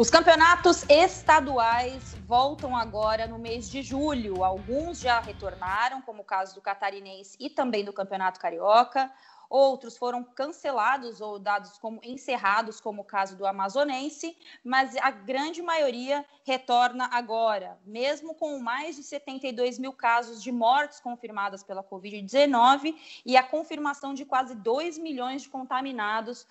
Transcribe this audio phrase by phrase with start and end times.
[0.00, 4.42] Os campeonatos estaduais voltam agora no mês de julho.
[4.42, 9.12] Alguns já retornaram, como o caso do Catarinense e também do Campeonato Carioca.
[9.50, 14.34] Outros foram cancelados ou dados como encerrados, como o caso do Amazonense,
[14.64, 20.98] mas a grande maioria retorna agora, mesmo com mais de 72 mil casos de mortes
[20.98, 26.46] confirmadas pela Covid-19 e a confirmação de quase 2 milhões de contaminados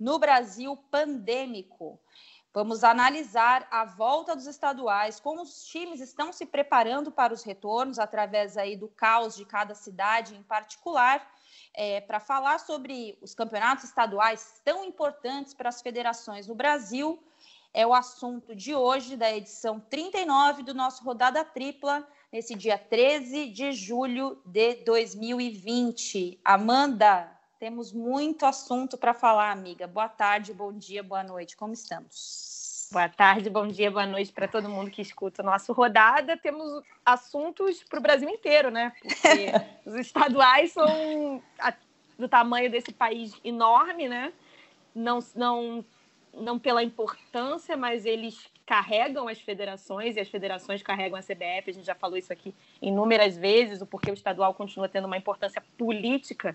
[0.00, 2.00] no Brasil pandêmico.
[2.54, 7.98] Vamos analisar a volta dos estaduais, como os times estão se preparando para os retornos,
[7.98, 11.28] através aí do caos de cada cidade em particular,
[11.74, 17.20] é, para falar sobre os campeonatos estaduais tão importantes para as federações no Brasil.
[17.72, 23.48] É o assunto de hoje, da edição 39 do nosso Rodada Tripla, nesse dia 13
[23.48, 26.38] de julho de 2020.
[26.44, 27.33] Amanda,
[27.64, 29.86] temos muito assunto para falar, amiga.
[29.86, 31.56] Boa tarde, bom dia, boa noite.
[31.56, 32.86] Como estamos?
[32.92, 36.36] Boa tarde, bom dia, boa noite para todo mundo que escuta o nosso rodada.
[36.36, 38.92] Temos assuntos para o Brasil inteiro, né?
[39.00, 39.50] Porque
[39.88, 41.42] os estaduais são
[42.18, 44.30] do tamanho desse país enorme, né?
[44.94, 45.82] Não, não,
[46.34, 51.70] não pela importância, mas eles carregam as federações e as federações carregam a CBF.
[51.70, 55.16] A gente já falou isso aqui inúmeras vezes, o porquê o estadual continua tendo uma
[55.16, 56.54] importância política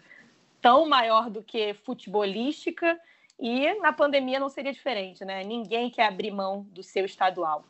[0.61, 2.99] tão maior do que futebolística
[3.39, 5.43] e na pandemia não seria diferente, né?
[5.43, 7.65] Ninguém quer abrir mão do seu estadual.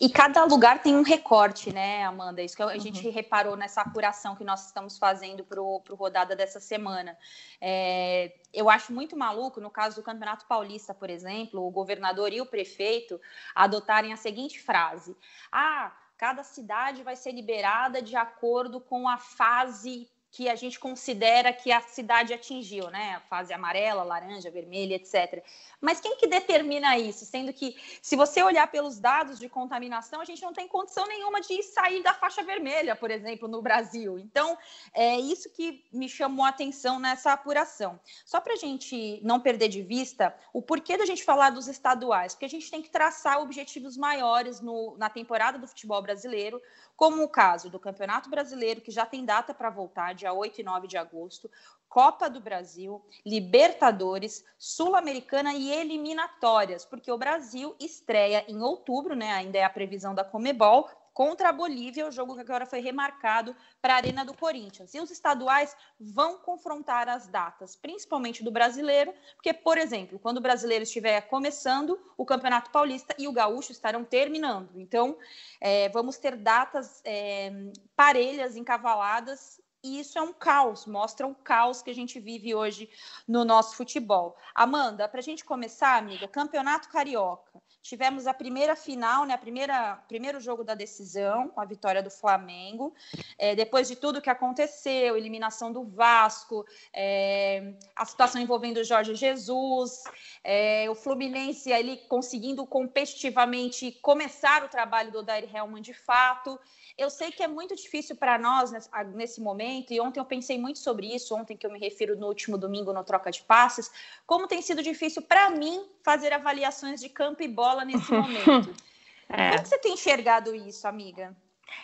[0.00, 2.42] E cada lugar tem um recorte, né, Amanda?
[2.42, 2.80] Isso que a uhum.
[2.80, 7.16] gente reparou nessa apuração que nós estamos fazendo para o rodada dessa semana.
[7.60, 12.40] É, eu acho muito maluco, no caso do Campeonato Paulista, por exemplo, o governador e
[12.40, 13.20] o prefeito
[13.54, 15.16] adotarem a seguinte frase:
[15.52, 21.52] Ah, cada cidade vai ser liberada de acordo com a fase que a gente considera
[21.52, 23.14] que a cidade atingiu, né?
[23.16, 25.42] A fase amarela, laranja, vermelha, etc.
[25.80, 27.24] Mas quem que determina isso?
[27.24, 31.40] Sendo que, se você olhar pelos dados de contaminação, a gente não tem condição nenhuma
[31.40, 34.18] de sair da faixa vermelha, por exemplo, no Brasil.
[34.18, 34.56] Então,
[34.94, 37.98] é isso que me chamou a atenção nessa apuração.
[38.24, 42.34] Só para a gente não perder de vista o porquê da gente falar dos estaduais,
[42.34, 46.60] porque a gente tem que traçar objetivos maiores no, na temporada do futebol brasileiro,
[47.00, 50.62] como o caso do Campeonato Brasileiro, que já tem data para voltar, dia 8 e
[50.62, 51.50] 9 de agosto,
[51.88, 59.32] Copa do Brasil, Libertadores, Sul-Americana e eliminatórias, porque o Brasil estreia em outubro, né?
[59.32, 63.54] Ainda é a previsão da Comebol, contra a Bolívia, o jogo que agora foi remarcado
[63.82, 64.94] para a Arena do Corinthians.
[64.94, 70.40] E os estaduais vão confrontar as datas, principalmente do brasileiro, porque, por exemplo, quando o
[70.40, 74.70] brasileiro estiver começando, o Campeonato Paulista e o Gaúcho estarão terminando.
[74.80, 75.18] Então,
[75.60, 77.52] é, vamos ter datas é,
[77.94, 82.88] parelhas, encavaladas, e isso é um caos, mostra o caos que a gente vive hoje
[83.28, 84.38] no nosso futebol.
[84.54, 87.60] Amanda, para a gente começar, amiga, Campeonato Carioca.
[87.82, 89.32] Tivemos a primeira final, né?
[89.32, 92.94] A primeira primeiro jogo da decisão, com a vitória do Flamengo.
[93.38, 99.14] É, depois de tudo que aconteceu, eliminação do Vasco, é, a situação envolvendo o Jorge
[99.14, 100.04] Jesus,
[100.44, 106.60] é, o Fluminense ali conseguindo competitivamente começar o trabalho do Odair Helman de fato.
[106.98, 108.72] Eu sei que é muito difícil para nós
[109.14, 112.26] nesse momento, e ontem eu pensei muito sobre isso, ontem que eu me refiro no
[112.26, 113.90] último domingo no Troca de Passes,
[114.26, 118.74] como tem sido difícil para mim fazer avaliações de campo e bola nesse momento.
[119.28, 119.50] é.
[119.52, 121.34] Como você tem enxergado isso, amiga?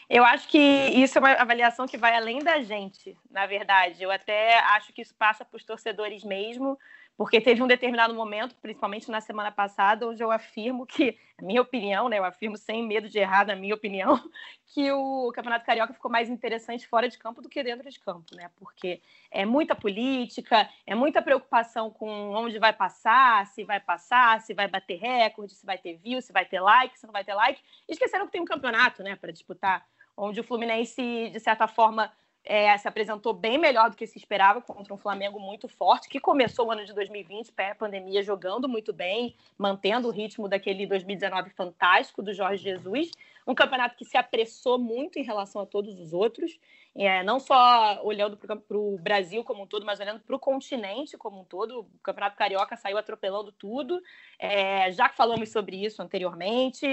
[0.09, 4.03] Eu acho que isso é uma avaliação que vai além da gente, na verdade.
[4.03, 6.79] Eu até acho que isso passa para os torcedores mesmo,
[7.17, 11.63] porque teve um determinado momento, principalmente na semana passada, onde eu afirmo que, na minha
[11.63, 14.21] opinião, né, eu afirmo sem medo de errar, na minha opinião,
[14.75, 18.35] que o Campeonato Carioca ficou mais interessante fora de campo do que dentro de campo,
[18.35, 18.51] né?
[18.57, 19.01] Porque
[19.31, 24.69] é muita política, é muita preocupação com onde vai passar, se vai passar, se vai
[24.69, 27.63] bater recorde, se vai ter view, se vai ter like, se não vai ter like.
[27.89, 32.13] Esqueceram que tem um campeonato, né, para disputar, onde o Fluminense, de certa forma,
[32.47, 36.21] é, se apresentou bem melhor do que se esperava contra um Flamengo muito forte, que
[36.21, 42.23] começou o ano de 2020, pré-pandemia, jogando muito bem, mantendo o ritmo daquele 2019 fantástico
[42.23, 43.11] do Jorge Jesus.
[43.45, 46.57] Um campeonato que se apressou muito em relação a todos os outros,
[46.95, 51.19] é, não só olhando para o Brasil como um todo, mas olhando para o continente
[51.19, 51.81] como um todo.
[51.81, 54.01] O Campeonato Carioca saiu atropelando tudo.
[54.39, 56.87] É, já falamos sobre isso anteriormente,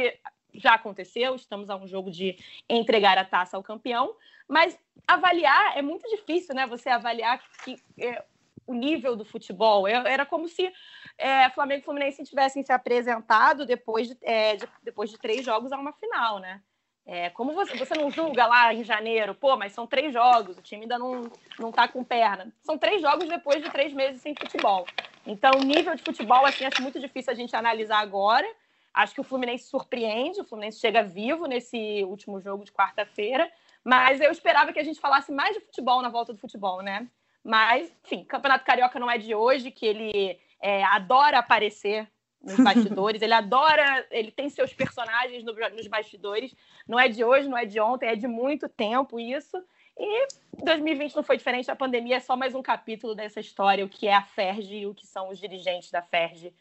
[0.54, 2.38] já aconteceu, estamos a um jogo de
[2.70, 4.16] entregar a taça ao campeão,
[4.48, 6.66] mas avaliar é muito difícil, né?
[6.68, 8.24] Você avaliar que, é,
[8.66, 9.88] o nível do futebol.
[9.88, 10.72] Era como se
[11.18, 15.72] é, Flamengo e Fluminense tivessem se apresentado depois de, é, de, depois de três jogos
[15.72, 16.62] a uma final, né?
[17.06, 20.62] É, como você, você não julga lá em janeiro, pô, mas são três jogos, o
[20.62, 21.30] time ainda não,
[21.60, 22.48] não tá com perna.
[22.62, 24.88] São três jogos depois de três meses sem futebol.
[25.28, 28.48] Então, o nível de futebol, assim, acho muito difícil a gente analisar agora,
[28.94, 33.52] Acho que o Fluminense surpreende, o Fluminense chega vivo nesse último jogo de quarta-feira,
[33.84, 37.08] mas eu esperava que a gente falasse mais de futebol na volta do futebol, né?
[37.44, 42.10] Mas, enfim, Campeonato Carioca não é de hoje, que ele é, adora aparecer
[42.42, 46.56] nos bastidores, ele adora, ele tem seus personagens no, nos bastidores.
[46.88, 49.58] Não é de hoje, não é de ontem, é de muito tempo isso.
[49.98, 50.28] E
[50.64, 54.08] 2020 não foi diferente, a pandemia é só mais um capítulo dessa história, o que
[54.08, 56.54] é a FERJ e o que são os dirigentes da FERJ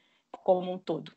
[0.45, 1.13] como um todo.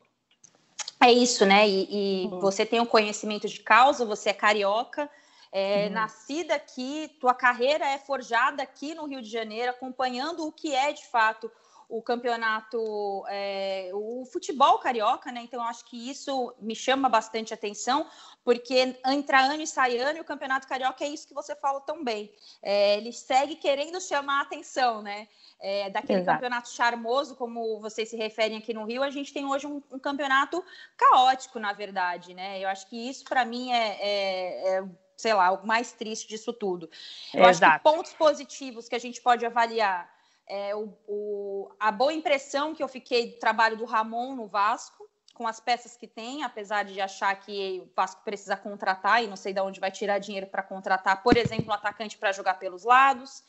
[1.00, 1.68] É isso, né?
[1.68, 2.40] E, e uhum.
[2.40, 5.10] você tem o conhecimento de causa, você é carioca,
[5.58, 5.92] é, uhum.
[5.94, 10.92] nascida aqui, tua carreira é forjada aqui no Rio de Janeiro, acompanhando o que é
[10.92, 11.50] de fato
[11.88, 15.40] o campeonato, é, o futebol carioca, né?
[15.40, 18.06] Então, acho que isso me chama bastante atenção,
[18.44, 21.80] porque entra ano e sai ano, e o campeonato carioca é isso que você fala
[21.80, 22.30] tão bem.
[22.60, 25.26] É, ele segue querendo chamar a atenção, né?
[25.58, 26.36] É, daquele Exato.
[26.36, 29.98] campeonato charmoso, como vocês se referem aqui no Rio, a gente tem hoje um, um
[29.98, 30.62] campeonato
[30.98, 32.60] caótico, na verdade, né?
[32.60, 34.84] Eu acho que isso, para mim, é, é, é
[35.16, 36.90] sei lá, o mais triste disso tudo.
[37.32, 37.64] Eu Exato.
[37.64, 40.08] acho que pontos positivos que a gente pode avaliar
[40.46, 45.08] é, o, o, a boa impressão que eu fiquei do trabalho do Ramon no Vasco,
[45.34, 49.36] com as peças que tem, apesar de achar que o Vasco precisa contratar e não
[49.36, 52.84] sei de onde vai tirar dinheiro para contratar, por exemplo, um atacante para jogar pelos
[52.84, 53.42] lados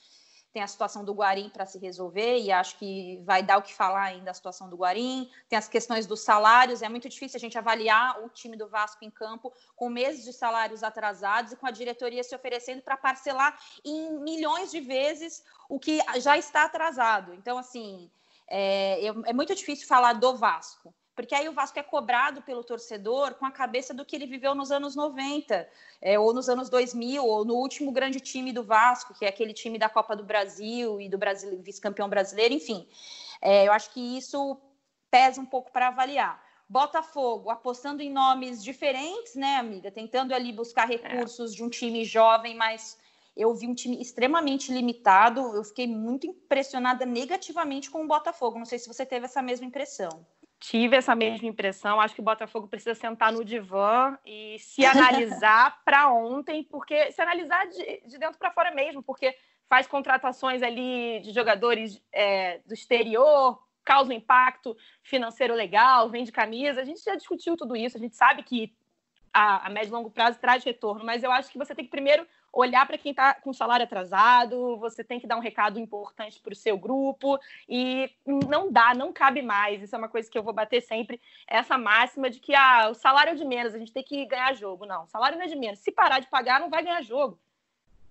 [0.57, 3.75] tem a situação do Guarim para se resolver, e acho que vai dar o que
[3.75, 7.39] falar ainda a situação do Guarim, tem as questões dos salários, é muito difícil a
[7.39, 11.67] gente avaliar o time do Vasco em campo com meses de salários atrasados e com
[11.67, 13.55] a diretoria se oferecendo para parcelar
[13.85, 17.35] em milhões de vezes o que já está atrasado.
[17.35, 18.09] Então, assim,
[18.49, 23.33] é, é muito difícil falar do Vasco porque aí o Vasco é cobrado pelo torcedor
[23.33, 25.67] com a cabeça do que ele viveu nos anos 90,
[25.99, 29.51] é, ou nos anos 2000, ou no último grande time do Vasco, que é aquele
[29.51, 32.87] time da Copa do Brasil e do Brasil, vice-campeão brasileiro, enfim.
[33.41, 34.61] É, eu acho que isso
[35.09, 36.39] pesa um pouco para avaliar.
[36.69, 39.89] Botafogo apostando em nomes diferentes, né, amiga?
[39.89, 40.97] Tentando ali buscar é.
[40.97, 41.55] recursos é.
[41.55, 42.95] de um time jovem, mas
[43.35, 45.41] eu vi um time extremamente limitado.
[45.55, 48.59] Eu fiquei muito impressionada negativamente com o Botafogo.
[48.59, 50.23] Não sei se você teve essa mesma impressão
[50.59, 51.99] tive essa mesma impressão.
[51.99, 57.21] Acho que o Botafogo precisa sentar no divã e se analisar para ontem, porque se
[57.21, 59.35] analisar de, de dentro para fora mesmo, porque
[59.69, 66.81] faz contratações ali de jogadores é, do exterior, causa um impacto financeiro legal, vende camisa.
[66.81, 68.75] A gente já discutiu tudo isso, a gente sabe que
[69.33, 71.91] a, a médio e longo prazo traz retorno, mas eu acho que você tem que
[71.91, 72.25] primeiro
[72.57, 76.53] olhar para quem está com salário atrasado, você tem que dar um recado importante para
[76.53, 77.39] o seu grupo
[77.69, 79.81] e não dá, não cabe mais.
[79.81, 82.95] Isso é uma coisa que eu vou bater sempre, essa máxima de que ah, o
[82.95, 84.85] salário é de menos, a gente tem que ganhar jogo.
[84.85, 85.79] Não, o salário não é de menos.
[85.79, 87.39] Se parar de pagar, não vai ganhar jogo.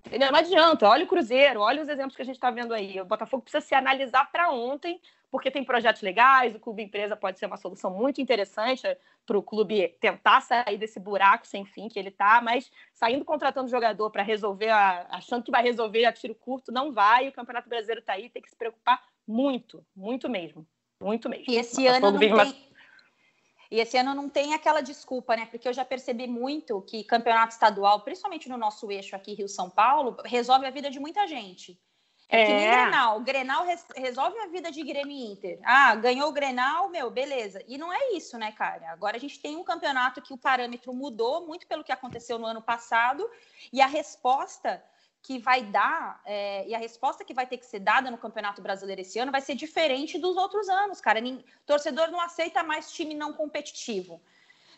[0.07, 0.31] Entendeu?
[0.31, 0.89] Não adianta.
[0.89, 3.01] Olha o Cruzeiro, olha os exemplos que a gente está vendo aí.
[3.01, 5.01] O Botafogo precisa se analisar para ontem,
[5.31, 8.83] porque tem projetos legais, o clube empresa pode ser uma solução muito interessante
[9.27, 13.69] para o clube tentar sair desse buraco sem fim que ele está, mas saindo contratando
[13.69, 17.29] jogador para resolver, a, achando que vai resolver a tiro curto, não vai.
[17.29, 20.67] O Campeonato Brasileiro está aí, tem que se preocupar muito, muito mesmo.
[21.03, 21.47] Muito mesmo.
[21.49, 22.33] E esse ano não tem...
[22.33, 22.66] Uma...
[23.71, 25.47] E esse ano não tem aquela desculpa, né?
[25.47, 30.17] Porque eu já percebi muito que campeonato estadual, principalmente no nosso eixo aqui, Rio-São Paulo,
[30.25, 31.79] resolve a vida de muita gente.
[32.29, 32.71] É, é que nem é.
[32.71, 33.19] Grenal.
[33.19, 35.59] O Grenal res resolve a vida de Grêmio Inter.
[35.63, 37.63] Ah, ganhou o Grenal, meu, beleza.
[37.69, 38.91] E não é isso, né, cara?
[38.91, 42.47] Agora a gente tem um campeonato que o parâmetro mudou muito pelo que aconteceu no
[42.47, 43.29] ano passado
[43.73, 44.83] e a resposta
[45.27, 48.63] que vai dar é, e a resposta que vai ter que ser dada no Campeonato
[48.63, 51.19] Brasileiro esse ano vai ser diferente dos outros anos, cara.
[51.67, 54.23] Torcedor não aceita mais time não competitivo.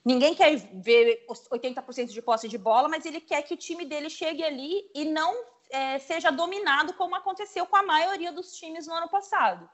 [0.03, 4.09] Ninguém quer ver 80% de posse de bola, mas ele quer que o time dele
[4.09, 8.95] chegue ali e não é, seja dominado como aconteceu com a maioria dos times no
[8.95, 9.69] ano passado.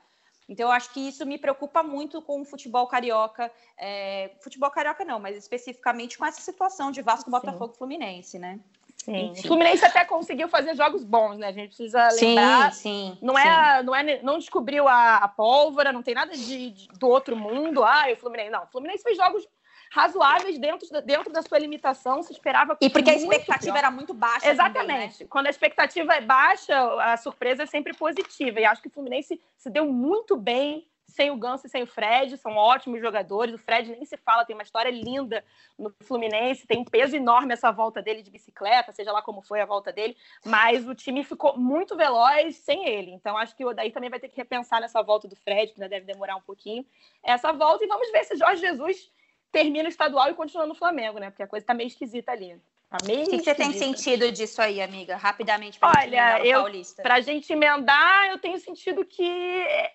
[0.49, 3.49] Então, eu acho que isso me preocupa muito com o futebol carioca.
[3.79, 8.59] É, futebol carioca não, mas especificamente com essa situação de Vasco, Botafogo e Fluminense, né?
[9.05, 9.33] Sim.
[9.33, 11.49] O Fluminense até conseguiu fazer jogos bons, né?
[11.49, 12.73] A gente precisa lembrar.
[12.73, 13.19] Sim, sim.
[13.21, 13.85] Não, é, sim.
[13.85, 17.85] não, é, não descobriu a, a pólvora, não tem nada de, de, do outro mundo.
[17.85, 18.51] Ah, o Fluminense.
[18.51, 19.47] Não, o Fluminense fez jogos
[19.93, 22.23] razoáveis dentro, dentro da sua limitação.
[22.23, 22.79] Se esperava.
[22.81, 23.77] E porque a expectativa pior.
[23.77, 24.49] era muito baixa.
[24.49, 24.89] Exatamente.
[24.89, 25.27] Também, né?
[25.29, 28.59] Quando a expectativa é baixa, a surpresa é sempre positiva.
[28.59, 31.87] E acho que o Fluminense se deu muito bem sem o Ganso e sem o
[31.87, 33.55] Fred, são ótimos jogadores.
[33.55, 35.45] O Fred nem se fala, tem uma história linda
[35.79, 39.61] no Fluminense, tem um peso enorme essa volta dele de bicicleta, seja lá como foi
[39.61, 43.13] a volta dele, mas o time ficou muito veloz sem ele.
[43.13, 45.81] Então acho que o Odaí também vai ter que repensar nessa volta do Fred, que
[45.81, 46.85] ainda deve demorar um pouquinho
[47.23, 49.13] essa volta, e vamos ver se Jorge Jesus
[49.53, 51.31] termina o estadual e continua no Flamengo, né?
[51.31, 52.61] Porque a coisa tá meio esquisita ali.
[52.95, 55.17] Tá meio o que, que você tem sentido disso aí, amiga?
[55.17, 56.65] Rapidamente para Olha, eu,
[57.03, 59.29] Para a gente emendar, eu tenho sentido que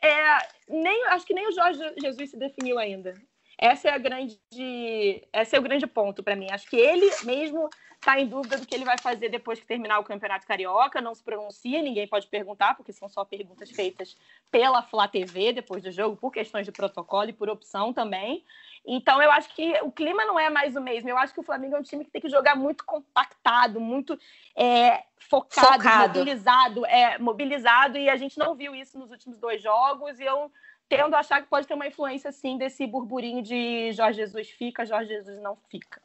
[0.03, 0.37] é,
[0.67, 3.13] nem, acho que nem o Jorge Jesus se definiu ainda.
[3.57, 6.47] essa é a grande, esse é o grande ponto para mim.
[6.51, 9.99] Acho que ele mesmo está em dúvida do que ele vai fazer depois que terminar
[9.99, 14.17] o Campeonato Carioca, não se pronuncia, ninguém pode perguntar, porque são só perguntas feitas
[14.51, 18.43] pela Flá TV depois do jogo, por questões de protocolo e por opção também.
[18.85, 21.09] Então, eu acho que o clima não é mais o mesmo.
[21.09, 24.17] Eu acho que o Flamengo é um time que tem que jogar muito compactado, muito
[24.55, 29.61] é, focado, focado, mobilizado, é, mobilizado, e a gente não viu isso nos últimos dois
[29.61, 30.51] jogos, e eu
[30.87, 34.85] tendo a achar que pode ter uma influência, sim, desse burburinho de Jorge Jesus fica,
[34.85, 36.01] Jorge Jesus não fica.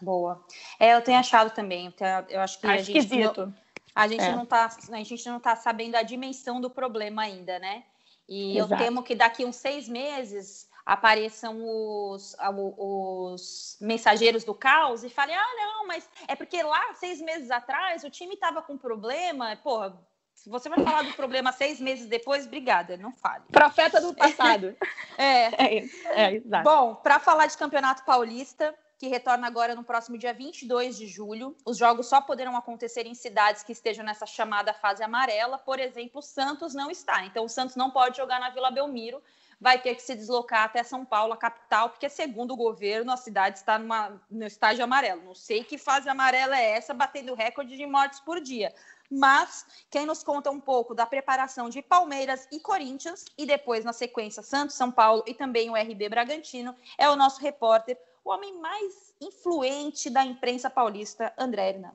[0.00, 0.44] Boa.
[0.78, 1.92] É, eu tenho achado também.
[2.28, 3.46] Eu acho que tá a esquisito.
[3.46, 3.54] gente,
[3.94, 4.32] a gente é.
[4.34, 7.84] não tá, a gente não tá sabendo a dimensão do problema ainda, né?
[8.28, 8.74] E Exato.
[8.74, 12.36] eu temo que daqui uns seis meses apareçam os,
[12.78, 18.04] os mensageiros do caos e falem: ah, não, mas é porque lá, seis meses atrás,
[18.04, 19.56] o time estava com problema.
[19.56, 19.98] Porra,
[20.34, 23.44] se você vai falar do problema seis meses depois, obrigada, não fale.
[23.50, 24.76] Profeta do passado.
[25.18, 25.42] é.
[25.62, 25.76] É,
[26.24, 26.64] é, exato.
[26.64, 31.56] Bom, para falar de Campeonato Paulista, que retorna agora no próximo dia 22 de julho.
[31.66, 35.58] Os jogos só poderão acontecer em cidades que estejam nessa chamada fase amarela.
[35.58, 37.24] Por exemplo, o Santos não está.
[37.26, 39.20] Então, o Santos não pode jogar na Vila Belmiro,
[39.62, 43.16] vai ter que se deslocar até São Paulo, a capital, porque, segundo o governo, a
[43.16, 45.22] cidade está numa, no estágio amarelo.
[45.22, 48.74] Não sei que fase amarela é essa, batendo recorde de mortes por dia.
[49.08, 53.92] Mas quem nos conta um pouco da preparação de Palmeiras e Corinthians, e depois, na
[53.92, 58.60] sequência, Santos, São Paulo e também o RB Bragantino, é o nosso repórter o homem
[58.60, 61.92] mais influente da imprensa paulista, André Hernan.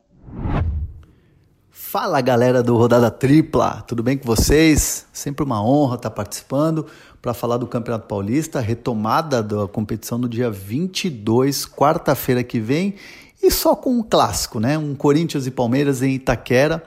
[1.69, 5.05] Fala galera do Rodada Tripla, tudo bem com vocês?
[5.13, 6.85] Sempre uma honra estar participando
[7.21, 12.95] para falar do Campeonato Paulista, retomada da competição no dia 22, quarta-feira que vem,
[13.41, 14.77] e só com um clássico, né?
[14.77, 16.83] Um Corinthians e Palmeiras em Itaquera.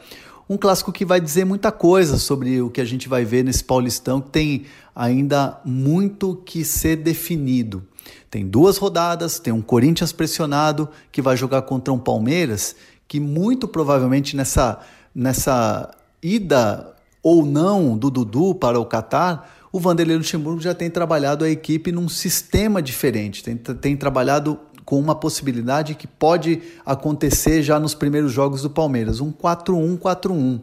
[0.49, 3.63] Um clássico que vai dizer muita coisa sobre o que a gente vai ver nesse
[3.63, 7.87] Paulistão, que tem ainda muito que ser definido.
[8.29, 12.75] Tem duas rodadas, tem um Corinthians pressionado que vai jogar contra um Palmeiras
[13.11, 14.79] que muito provavelmente nessa,
[15.13, 15.91] nessa
[16.23, 21.51] ida ou não do Dudu para o Catar, o Vanderlei Luxemburgo já tem trabalhado a
[21.51, 27.95] equipe num sistema diferente, tem, tem trabalhado com uma possibilidade que pode acontecer já nos
[27.95, 30.61] primeiros jogos do Palmeiras, um 4-1-4-1.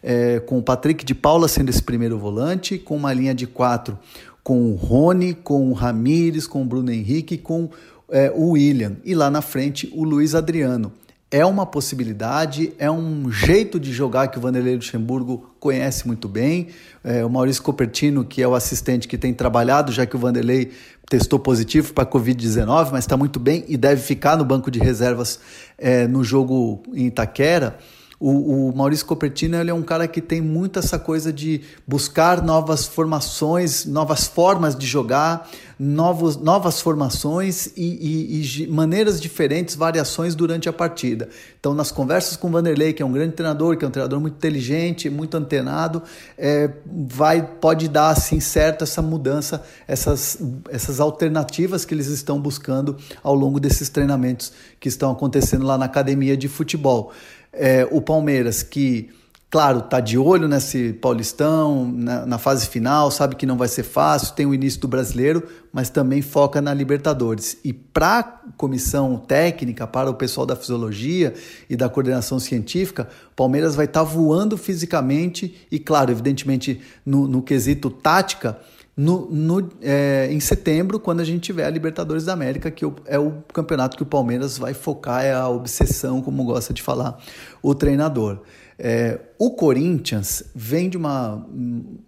[0.00, 3.98] É, com o Patrick de Paula sendo esse primeiro volante, com uma linha de quatro
[4.44, 7.68] com o Rony, com o Ramires, com o Bruno Henrique, com
[8.08, 8.96] é, o William.
[9.04, 10.92] E lá na frente o Luiz Adriano.
[11.30, 16.68] É uma possibilidade, é um jeito de jogar que o Vanderlei Luxemburgo conhece muito bem.
[17.04, 20.72] É, o Maurício Copertino, que é o assistente que tem trabalhado, já que o Vanderlei
[21.06, 24.78] testou positivo para a Covid-19, mas está muito bem e deve ficar no banco de
[24.78, 25.38] reservas
[25.76, 27.78] é, no jogo em Itaquera.
[28.20, 32.42] O, o Maurício Copertino ele é um cara que tem muito essa coisa de buscar
[32.42, 35.48] novas formações, novas formas de jogar,
[35.78, 41.28] novos, novas formações e, e, e, maneiras diferentes, variações durante a partida.
[41.60, 44.20] Então, nas conversas com o Vanderlei, que é um grande treinador, que é um treinador
[44.20, 46.02] muito inteligente, muito antenado,
[46.36, 50.38] é, vai pode dar assim certo essa mudança, essas,
[50.70, 55.84] essas alternativas que eles estão buscando ao longo desses treinamentos que estão acontecendo lá na
[55.84, 57.12] academia de futebol.
[57.58, 59.10] É, o Palmeiras, que,
[59.50, 63.82] claro, está de olho nesse Paulistão, na, na, fase final, sabe que não vai ser
[63.82, 67.58] fácil, tem o início do brasileiro, mas também foca na Libertadores.
[67.64, 68.22] E para a
[68.56, 71.34] comissão técnica, para o pessoal da fisiologia
[71.68, 77.42] e da coordenação científica, Palmeiras vai estar tá voando fisicamente e, claro, evidentemente, no, no
[77.42, 78.56] quesito tática
[78.98, 83.16] no, no, é, em setembro, quando a gente tiver a Libertadores da América, que é
[83.16, 87.16] o campeonato que o Palmeiras vai focar, é a obsessão, como gosta de falar
[87.62, 88.40] o treinador.
[88.76, 91.46] É, o Corinthians vem de uma,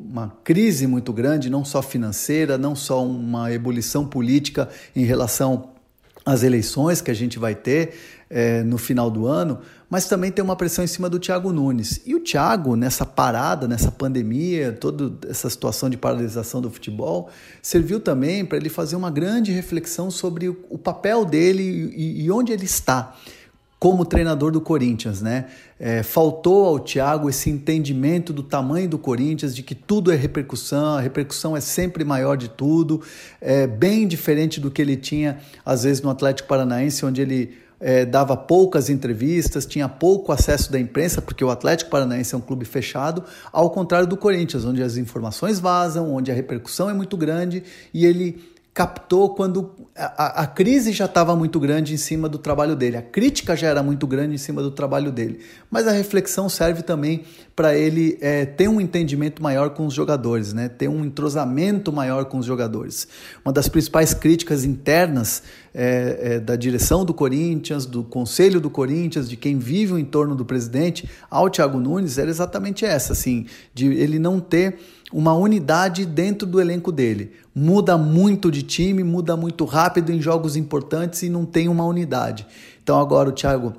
[0.00, 5.70] uma crise muito grande, não só financeira, não só uma ebulição política em relação
[6.26, 7.94] às eleições que a gente vai ter
[8.28, 12.00] é, no final do ano, mas também tem uma pressão em cima do Thiago Nunes.
[12.06, 17.28] E o Thiago, nessa parada, nessa pandemia, toda essa situação de paralisação do futebol,
[17.60, 22.52] serviu também para ele fazer uma grande reflexão sobre o papel dele e, e onde
[22.52, 23.16] ele está
[23.80, 25.46] como treinador do Corinthians, né?
[25.78, 30.98] É, faltou ao Thiago esse entendimento do tamanho do Corinthians, de que tudo é repercussão,
[30.98, 33.00] a repercussão é sempre maior de tudo,
[33.40, 38.04] é bem diferente do que ele tinha às vezes no Atlético Paranaense, onde ele é,
[38.04, 42.64] dava poucas entrevistas, tinha pouco acesso da imprensa, porque o Atlético Paranaense é um clube
[42.64, 47.62] fechado, ao contrário do Corinthians, onde as informações vazam, onde a repercussão é muito grande
[47.94, 48.38] e ele
[48.80, 53.02] captou quando a, a crise já estava muito grande em cima do trabalho dele, a
[53.02, 55.40] crítica já era muito grande em cima do trabalho dele.
[55.70, 60.54] Mas a reflexão serve também para ele é, ter um entendimento maior com os jogadores,
[60.54, 60.66] né?
[60.66, 63.06] ter um entrosamento maior com os jogadores.
[63.44, 65.42] Uma das principais críticas internas
[65.74, 70.34] é, é, da direção do Corinthians, do conselho do Corinthians, de quem vive o entorno
[70.34, 73.44] do presidente ao Thiago Nunes era exatamente essa, assim,
[73.74, 74.78] de ele não ter
[75.12, 77.32] uma unidade dentro do elenco dele.
[77.60, 82.46] Muda muito de time, muda muito rápido em jogos importantes e não tem uma unidade.
[82.82, 83.74] Então agora o Thiago,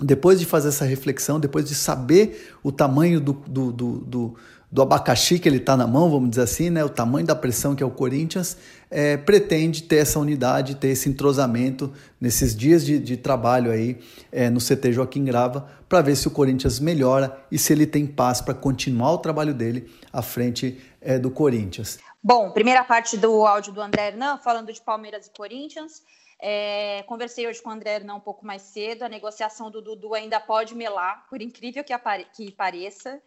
[0.00, 4.34] depois de fazer essa reflexão, depois de saber o tamanho do, do, do, do
[4.70, 7.74] do abacaxi que ele está na mão, vamos dizer assim, né, o tamanho da pressão
[7.74, 8.56] que é o Corinthians,
[8.90, 13.98] é, pretende ter essa unidade, ter esse entrosamento nesses dias de, de trabalho aí
[14.30, 18.06] é, no CT Joaquim Grava, para ver se o Corinthians melhora e se ele tem
[18.06, 21.98] paz para continuar o trabalho dele à frente é, do Corinthians.
[22.22, 26.02] Bom, primeira parte do áudio do André Hernan, falando de Palmeiras e Corinthians.
[26.40, 29.04] É, conversei hoje com o André Hernan um pouco mais cedo.
[29.04, 31.94] A negociação do Dudu ainda pode melar, por incrível que,
[32.34, 33.20] que pareça.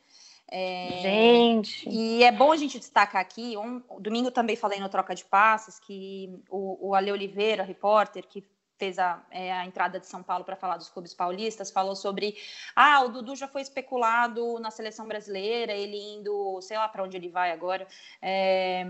[0.50, 1.88] É, gente!
[1.88, 5.79] E é bom a gente destacar aqui, um, domingo também falei no Troca de Passes,
[5.79, 8.43] que o, o Ale Oliveira, repórter, que
[8.81, 12.35] fez a, é, a entrada de São Paulo para falar dos clubes paulistas, falou sobre,
[12.75, 17.15] ah, o Dudu já foi especulado na seleção brasileira, ele indo, sei lá para onde
[17.15, 17.88] ele vai agora,
[18.19, 18.88] é,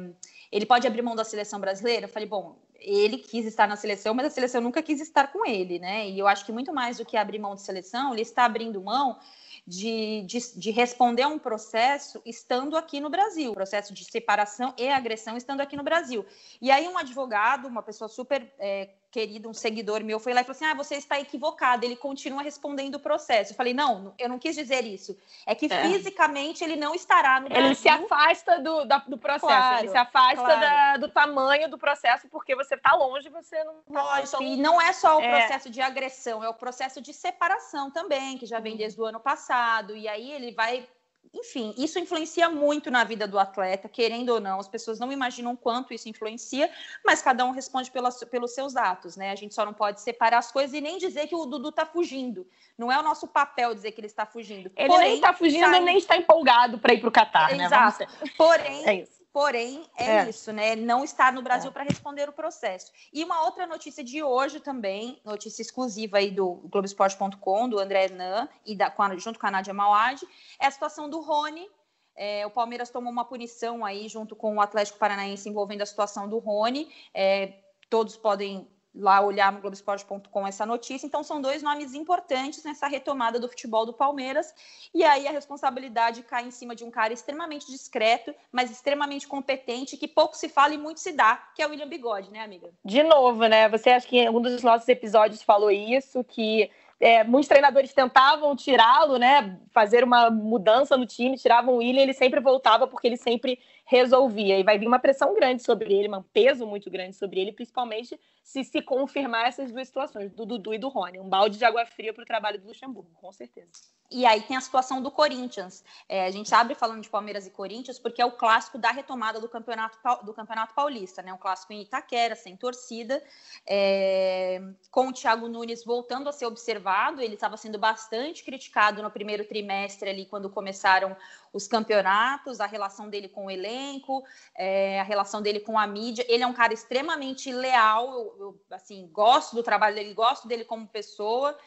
[0.50, 2.06] ele pode abrir mão da seleção brasileira?
[2.06, 5.46] Eu falei, bom, ele quis estar na seleção, mas a seleção nunca quis estar com
[5.46, 6.08] ele, né?
[6.08, 8.82] E eu acho que muito mais do que abrir mão de seleção, ele está abrindo
[8.82, 9.20] mão
[9.68, 14.88] de, de, de, responder a um processo estando aqui no Brasil, processo de separação e
[14.88, 16.26] agressão estando aqui no Brasil.
[16.62, 20.44] E aí um advogado, uma pessoa super é, querido, um seguidor meu, foi lá e
[20.44, 21.86] falou assim: ah, você está equivocado.
[21.86, 23.52] Ele continua respondendo o processo.
[23.52, 25.18] Eu falei: não, eu não quis dizer isso.
[25.46, 25.84] É que é.
[25.84, 27.66] fisicamente ele não estará no Brasil.
[27.66, 30.62] Ele se afasta do, da, do processo, claro, ele se afasta claro.
[30.62, 33.82] da, do tamanho do processo, porque você está longe você não.
[33.90, 34.42] Lógico, então...
[34.42, 35.40] e não é só o é.
[35.40, 39.20] processo de agressão, é o processo de separação também, que já vem desde o ano
[39.20, 39.96] passado.
[39.96, 40.88] E aí ele vai
[41.34, 44.60] enfim, isso influencia muito na vida do atleta, querendo ou não.
[44.60, 46.70] As pessoas não imaginam quanto isso influencia,
[47.06, 49.32] mas cada um responde pelas, pelos seus atos, né?
[49.32, 51.86] A gente só não pode separar as coisas e nem dizer que o Dudu está
[51.86, 52.46] fugindo.
[52.78, 54.72] Não é o nosso papel dizer que ele está fugindo.
[54.76, 55.80] Ele Porém, nem está fugindo, sai...
[55.80, 57.66] nem está empolgado para ir para o Catar, né?
[57.66, 58.06] Exato.
[58.38, 59.21] Porém, é isso.
[59.34, 60.76] Porém, é, é, isso, né?
[60.76, 61.74] Não estar no Brasil é.
[61.74, 62.92] para responder o processo.
[63.14, 68.50] E uma outra notícia de hoje também, notícia exclusiva aí do Globoesporte.com, do André Hernan,
[68.66, 70.22] e da, com a, junto com a Nádia Mauad,
[70.60, 71.70] é a situação do Rony.
[72.14, 76.28] É, o Palmeiras tomou uma punição aí junto com o Atlético Paranaense envolvendo a situação
[76.28, 76.90] do Rony.
[77.14, 77.54] É,
[77.90, 81.08] todos podem lá olhar no Globoesporte.com essa notícia.
[81.08, 84.54] Então, são dois nomes importantes nessa retomada do futebol do Palmeiras.
[84.94, 89.98] E aí a responsabilidade cai em cima de um cara extremamente discreto, mas extremamente competente,
[89.98, 92.70] que pouco se fala e muito se dá, que é o William Bigode, né, amiga?
[92.84, 93.70] De novo, né?
[93.70, 96.70] Você acha que em um dos nossos episódios falou isso, que
[97.02, 99.58] é, muitos treinadores tentavam tirá-lo, né?
[99.72, 103.60] Fazer uma mudança no time, tiravam o William, ele sempre voltava porque ele sempre
[103.92, 104.58] resolvia.
[104.58, 108.18] E vai vir uma pressão grande sobre ele, um peso muito grande sobre ele, principalmente
[108.42, 111.20] se se confirmar essas duas situações, do Dudu e do Rony.
[111.20, 113.70] Um balde de água fria para o trabalho do Luxemburgo, com certeza.
[114.10, 115.86] E aí tem a situação do Corinthians.
[116.10, 119.40] É, a gente abre falando de Palmeiras e Corinthians porque é o clássico da retomada
[119.40, 121.34] do campeonato, do campeonato paulista, né?
[121.34, 123.24] Um clássico em Itaquera, sem torcida,
[123.66, 127.22] é, com o Thiago Nunes voltando a ser observado.
[127.22, 131.16] Ele estava sendo bastante criticado no primeiro trimestre ali, quando começaram
[131.54, 134.24] os campeonatos, a relação dele com o elenco,
[134.56, 136.26] é, a relação dele com a mídia.
[136.28, 138.12] Ele é um cara extremamente leal.
[138.14, 141.58] Eu, eu assim gosto do trabalho dele, gosto dele como pessoa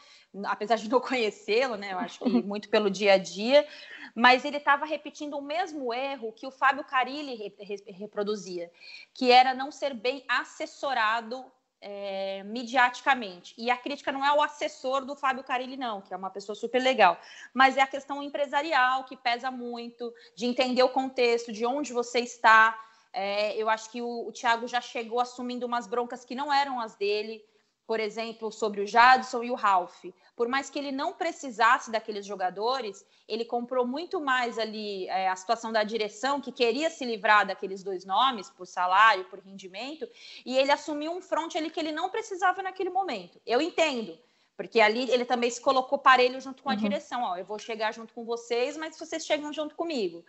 [0.47, 1.93] apesar de não conhecê-lo, né?
[1.93, 3.67] Eu acho que muito pelo dia a dia,
[4.15, 8.71] mas ele estava repetindo o mesmo erro que o Fábio Carilli re, re, reproduzia,
[9.13, 11.45] que era não ser bem assessorado
[11.87, 13.55] é, midiaticamente.
[13.59, 16.57] E a crítica não é o assessor do Fábio Carilli, não, que é uma pessoa
[16.57, 17.21] super legal,
[17.53, 22.21] mas é a questão empresarial que pesa muito, de entender o contexto, de onde você
[22.21, 22.75] está.
[23.13, 26.81] É, eu acho que o, o Thiago já chegou assumindo umas broncas que não eram
[26.81, 27.45] as dele
[27.87, 30.05] por exemplo, sobre o Jadson e o Ralph.
[30.35, 35.37] Por mais que ele não precisasse daqueles jogadores, ele comprou muito mais ali é, a
[35.37, 40.09] situação da direção, que queria se livrar daqueles dois nomes, por salário, por rendimento,
[40.45, 43.41] e ele assumiu um front ali que ele não precisava naquele momento.
[43.45, 44.19] Eu entendo,
[44.57, 46.79] porque ali ele também se colocou parelho junto com a uhum.
[46.79, 47.23] direção.
[47.23, 50.25] Ó, eu vou chegar junto com vocês, mas vocês chegam junto comigo.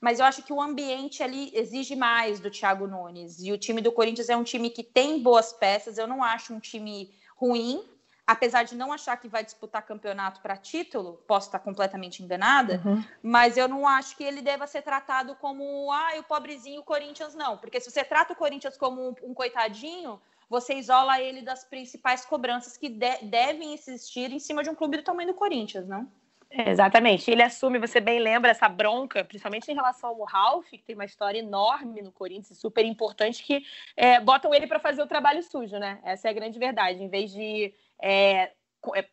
[0.00, 3.40] Mas eu acho que o ambiente ali exige mais do Thiago Nunes.
[3.40, 5.98] E o time do Corinthians é um time que tem boas peças.
[5.98, 7.84] Eu não acho um time ruim.
[8.26, 13.04] apesar de não achar que vai disputar campeonato para título, posso estar completamente enganada, uhum.
[13.22, 17.56] mas eu não acho que ele deva ser tratado como, ah, o pobrezinho Corinthians, não.
[17.56, 22.24] Porque se você trata o Corinthians como um, um coitadinho, você isola ele das principais
[22.24, 26.10] cobranças que de devem existir em cima de um clube do tamanho do Corinthians, não?
[26.50, 27.30] Exatamente.
[27.30, 31.04] Ele assume, você bem lembra, essa bronca, principalmente em relação ao Ralf, que tem uma
[31.04, 33.64] história enorme no Corinthians, super importante, que
[33.96, 36.00] é, botam ele para fazer o trabalho sujo, né?
[36.04, 37.02] Essa é a grande verdade.
[37.02, 38.52] Em vez de é,
[38.94, 39.08] é,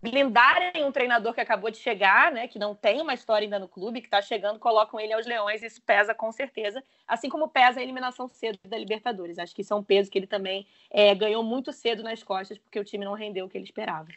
[0.00, 3.68] blindarem um treinador que acabou de chegar, né, que não tem uma história ainda no
[3.68, 7.80] clube, que está chegando, colocam ele aos leões, isso pesa com certeza, assim como pesa
[7.80, 9.38] a eliminação cedo da Libertadores.
[9.38, 12.58] Acho que isso é um peso que ele também é, ganhou muito cedo nas costas,
[12.58, 14.08] porque o time não rendeu o que ele esperava.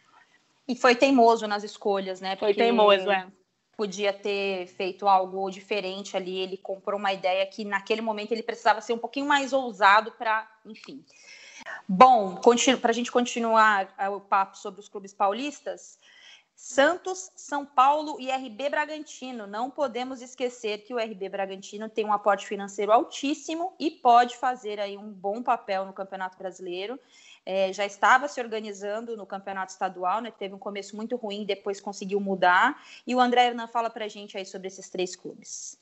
[0.68, 2.36] E foi teimoso nas escolhas, né?
[2.36, 3.28] Porque foi teimoso, é.
[3.76, 6.38] Podia ter feito algo diferente ali.
[6.40, 10.48] Ele comprou uma ideia que naquele momento ele precisava ser um pouquinho mais ousado para,
[10.66, 11.04] enfim.
[11.88, 12.40] Bom,
[12.80, 15.98] para a gente continuar o papo sobre os clubes paulistas,
[16.56, 19.48] Santos, São Paulo e RB Bragantino.
[19.48, 24.80] Não podemos esquecer que o RB Bragantino tem um aporte financeiro altíssimo e pode fazer
[24.80, 27.00] aí um bom papel no Campeonato Brasileiro.
[27.46, 30.32] É, já estava se organizando no campeonato estadual, né?
[30.32, 32.82] Teve um começo muito ruim, depois conseguiu mudar.
[33.06, 35.80] E o André Hernan fala para a gente aí sobre esses três clubes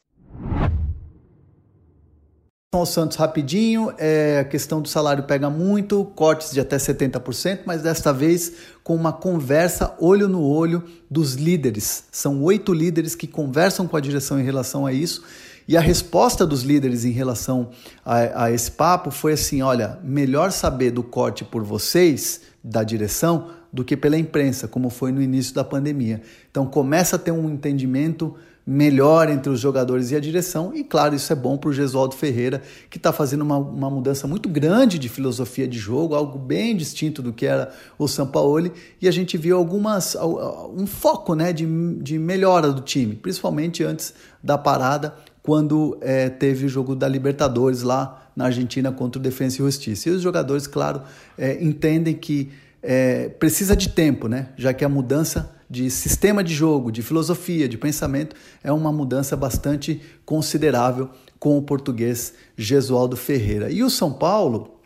[2.72, 7.82] ao Santos rapidinho, é, a questão do salário pega muito, cortes de até 70%, mas
[7.82, 12.04] desta vez com uma conversa olho no olho dos líderes.
[12.12, 15.24] São oito líderes que conversam com a direção em relação a isso.
[15.70, 17.70] E a resposta dos líderes em relação
[18.04, 23.52] a, a esse papo foi assim: olha, melhor saber do corte por vocês, da direção,
[23.72, 26.24] do que pela imprensa, como foi no início da pandemia.
[26.50, 28.34] Então começa a ter um entendimento
[28.66, 30.72] melhor entre os jogadores e a direção.
[30.76, 34.28] E claro, isso é bom para o Gesualdo Ferreira, que está fazendo uma, uma mudança
[34.28, 38.72] muito grande de filosofia de jogo, algo bem distinto do que era o Sampaoli.
[39.02, 41.66] E a gente viu algumas um foco né, de,
[42.02, 47.82] de melhora do time, principalmente antes da parada, quando é, teve o jogo da Libertadores
[47.82, 50.10] lá na Argentina contra o Defensa e Justiça.
[50.10, 51.02] E os jogadores, claro,
[51.38, 54.50] é, entendem que é, precisa de tempo, né?
[54.58, 59.38] já que a mudança de sistema de jogo, de filosofia, de pensamento, é uma mudança
[59.38, 63.70] bastante considerável com o português Gesualdo Ferreira.
[63.70, 64.80] E o São Paulo,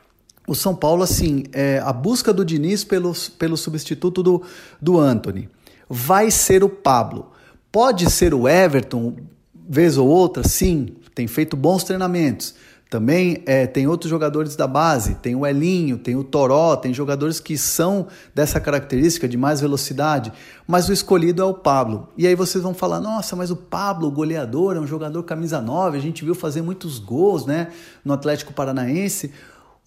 [0.46, 4.44] o São Paulo, assim, é a busca do Diniz pelo, pelo substituto do,
[4.82, 5.50] do Anthony.
[5.90, 7.32] Vai ser o Pablo.
[7.72, 9.16] Pode ser o Everton,
[9.68, 12.56] vez ou outra, sim, tem feito bons treinamentos.
[12.94, 17.40] Também é, tem outros jogadores da base, tem o Elinho, tem o Toró, tem jogadores
[17.40, 20.32] que são dessa característica de mais velocidade,
[20.68, 22.10] mas o escolhido é o Pablo.
[22.16, 25.60] E aí vocês vão falar: nossa, mas o Pablo, o goleador, é um jogador camisa
[25.60, 27.70] 9, a gente viu fazer muitos gols né,
[28.06, 29.32] no Atlético Paranaense.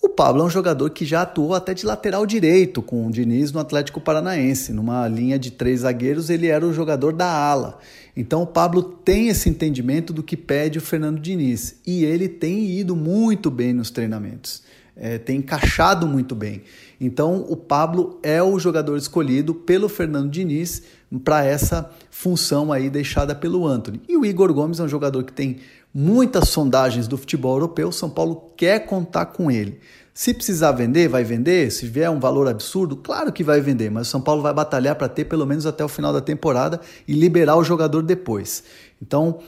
[0.06, 3.50] O Pablo é um jogador que já atuou até de lateral direito com o Diniz
[3.50, 4.72] no Atlético Paranaense.
[4.72, 7.80] Numa linha de três zagueiros, ele era o jogador da ala.
[8.16, 12.70] Então o Pablo tem esse entendimento do que pede o Fernando Diniz e ele tem
[12.70, 14.62] ido muito bem nos treinamentos,
[14.96, 16.62] é, tem encaixado muito bem.
[17.00, 20.84] Então o Pablo é o jogador escolhido pelo Fernando Diniz
[21.24, 24.00] para essa função aí deixada pelo Anthony.
[24.08, 25.58] E o Igor Gomes é um jogador que tem
[25.98, 29.80] muitas sondagens do futebol europeu, São Paulo quer contar com ele.
[30.12, 31.70] Se precisar vender, vai vender.
[31.70, 34.94] Se vier um valor absurdo, claro que vai vender, mas o São Paulo vai batalhar
[34.96, 38.62] para ter pelo menos até o final da temporada e liberar o jogador depois.
[39.00, 39.38] Então,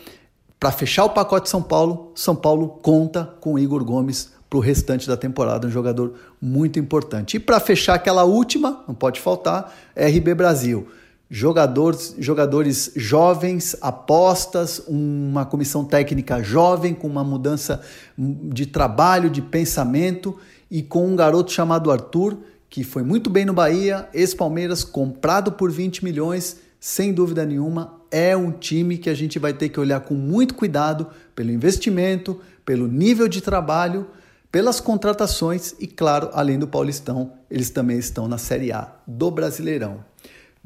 [0.59, 5.07] para fechar o pacote São Paulo, São Paulo conta com Igor Gomes para o restante
[5.07, 7.37] da temporada, um jogador muito importante.
[7.37, 10.89] E para fechar aquela última, não pode faltar, RB Brasil
[11.31, 17.83] jogadores, jogadores jovens, apostas, uma comissão técnica jovem com uma mudança
[18.17, 20.37] de trabalho, de pensamento
[20.71, 22.39] e com um garoto chamado Arthur,
[22.71, 28.37] que foi muito bem no Bahia, ex-Palmeiras, comprado por 20 milhões, sem dúvida nenhuma, é
[28.37, 32.87] um time que a gente vai ter que olhar com muito cuidado pelo investimento, pelo
[32.87, 34.07] nível de trabalho,
[34.51, 40.08] pelas contratações e, claro, além do Paulistão, eles também estão na Série A do Brasileirão.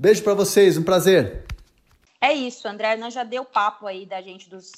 [0.03, 1.45] Beijo para vocês, um prazer.
[2.21, 2.97] É isso, André.
[2.97, 4.73] Nós já deu papo aí da gente dos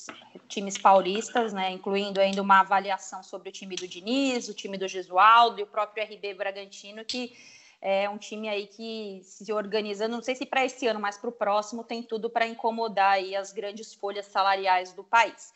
[0.50, 1.70] times paulistas, né?
[1.70, 5.66] Incluindo ainda uma avaliação sobre o time do Diniz, o time do Gesualdo e o
[5.66, 7.32] próprio RB Bragantino, que
[7.80, 11.30] é um time aí que se organizando, não sei se para esse ano, mas para
[11.30, 15.54] o próximo, tem tudo para incomodar aí as grandes folhas salariais do país.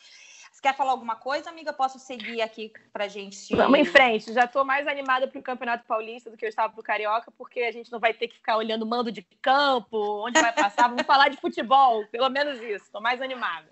[0.59, 1.73] Você quer falar alguma coisa, amiga?
[1.73, 3.55] Posso seguir aqui para gente?
[3.55, 4.33] Vamos em frente.
[4.33, 7.31] Já estou mais animada para o Campeonato Paulista do que eu estava para o Carioca,
[7.31, 10.89] porque a gente não vai ter que ficar olhando mando de campo, onde vai passar.
[10.89, 12.87] Vamos falar de futebol, pelo menos isso.
[12.87, 13.69] Estou mais animada.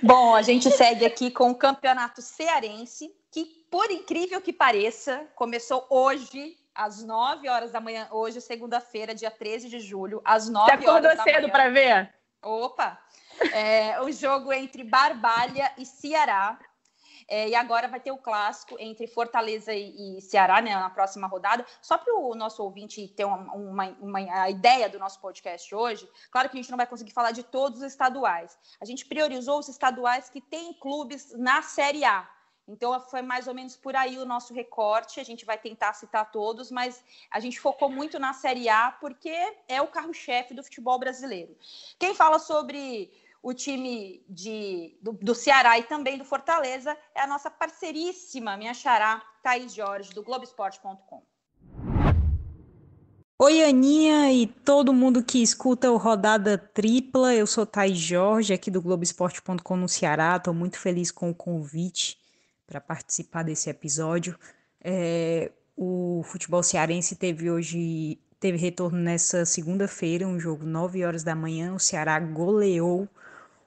[0.00, 5.84] Bom, a gente segue aqui com o Campeonato Cearense, que, por incrível que pareça, começou
[5.90, 10.88] hoje às 9 horas da manhã, hoje, segunda-feira, dia 13 de julho, às 9 Você
[10.88, 12.14] horas da cedo para ver?
[12.40, 12.96] Opa!
[13.52, 16.58] É, o jogo entre Barbalha e Ceará.
[17.30, 21.26] É, e agora vai ter o clássico entre Fortaleza e, e Ceará, né, na próxima
[21.26, 21.64] rodada.
[21.82, 26.48] Só para o nosso ouvinte ter uma, uma, uma, ideia do nosso podcast hoje, claro
[26.48, 28.58] que a gente não vai conseguir falar de todos os estaduais.
[28.80, 32.26] A gente priorizou os estaduais que têm clubes na Série A.
[32.66, 35.20] Então, foi mais ou menos por aí o nosso recorte.
[35.20, 39.34] A gente vai tentar citar todos, mas a gente focou muito na Série A porque
[39.66, 41.56] é o carro-chefe do futebol brasileiro.
[41.98, 43.10] Quem fala sobre
[43.42, 48.74] o time de, do, do, Ceará e também do Fortaleza é a nossa parceiríssima, minha
[48.74, 51.22] xará, Thaís Jorge, do Globoesporte.com.
[53.40, 57.32] Oi, Aninha e todo mundo que escuta o Rodada Tripla.
[57.32, 60.36] Eu sou Thaís Jorge, aqui do Globoesporte.com no Ceará.
[60.36, 62.18] Estou muito feliz com o convite
[62.66, 64.36] para participar desse episódio.
[64.82, 71.34] É, o futebol cearense teve hoje teve retorno nessa segunda-feira, um jogo 9 horas da
[71.34, 71.74] manhã.
[71.74, 73.08] O Ceará goleou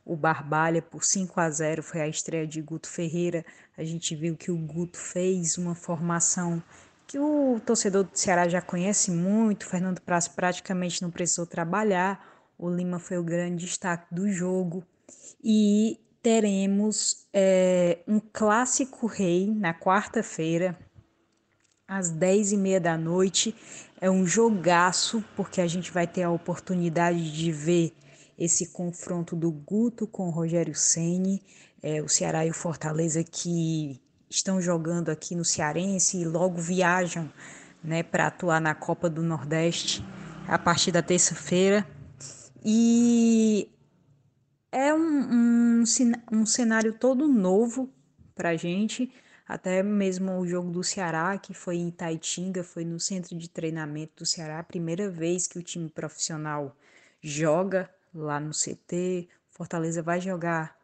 [0.06, 3.46] o Barbalha por 5 a 0 foi a estreia de Guto Ferreira.
[3.78, 6.62] A gente viu que o Guto fez uma formação
[7.12, 9.66] que o torcedor do Ceará já conhece muito.
[9.66, 12.26] Fernando Praz praticamente não precisou trabalhar.
[12.58, 14.84] O Lima foi o grande destaque do jogo.
[15.44, 20.78] E teremos é, um clássico rei na quarta-feira,
[21.88, 23.54] às 10 e meia da noite.
[24.00, 27.94] É um jogaço, porque a gente vai ter a oportunidade de ver
[28.42, 31.44] esse confronto do Guto com o Rogério Ceni,
[31.80, 37.32] é, o Ceará e o Fortaleza que estão jogando aqui no Cearense e logo viajam
[37.84, 40.04] né, para atuar na Copa do Nordeste
[40.48, 41.88] a partir da terça-feira.
[42.66, 43.70] E
[44.72, 44.98] é um,
[45.80, 45.84] um,
[46.32, 47.94] um cenário todo novo
[48.34, 49.14] para a gente,
[49.48, 54.24] até mesmo o jogo do Ceará, que foi em Itaitinga, foi no centro de treinamento
[54.24, 56.76] do Ceará, a primeira vez que o time profissional
[57.22, 59.28] joga lá no CT.
[59.50, 60.76] Fortaleza vai jogar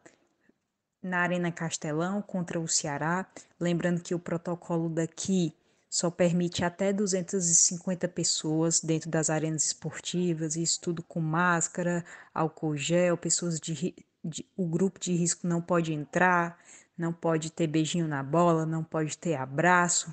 [1.02, 3.26] na Arena Castelão contra o Ceará.
[3.58, 5.54] Lembrando que o protocolo daqui
[5.88, 13.16] só permite até 250 pessoas dentro das arenas esportivas, isso tudo com máscara, álcool gel,
[13.16, 16.58] pessoas de, de, o grupo de risco não pode entrar,
[16.96, 20.12] não pode ter beijinho na bola, não pode ter abraço.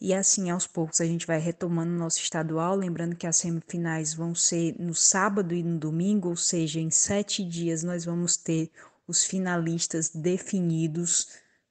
[0.00, 4.12] E assim, aos poucos, a gente vai retomando o nosso estadual, lembrando que as semifinais
[4.12, 8.70] vão ser no sábado e no domingo, ou seja, em sete dias nós vamos ter
[9.08, 11.28] os finalistas definidos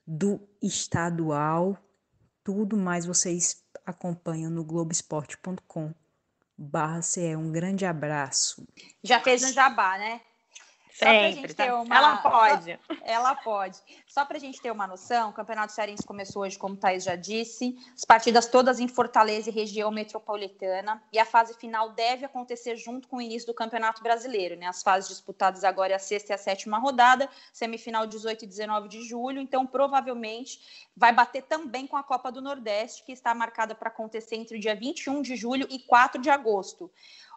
[0.08, 1.78] do estadual.
[2.44, 5.94] Tudo mais vocês acompanham no globesport.com.
[6.58, 7.36] Barra CE.
[7.36, 8.68] Um grande abraço.
[9.04, 10.22] Já fez um jabá, né?
[10.96, 11.54] Sempre.
[11.54, 11.76] Tá?
[11.82, 11.94] Uma...
[11.94, 12.80] Ela pode.
[13.02, 13.78] Ela pode.
[14.08, 17.04] Só para a gente ter uma noção, o Campeonato Cearense começou hoje, como o Thaís
[17.04, 22.26] já disse, as partidas todas em Fortaleza e região metropolitana, e a fase final deve
[22.26, 24.68] acontecer junto com o início do Campeonato Brasileiro, né?
[24.68, 28.88] As fases disputadas agora é a sexta e a sétima rodada, semifinal 18 e 19
[28.88, 33.76] de julho, então provavelmente vai bater também com a Copa do Nordeste, que está marcada
[33.76, 36.90] para acontecer entre o dia 21 de julho e 4 de agosto.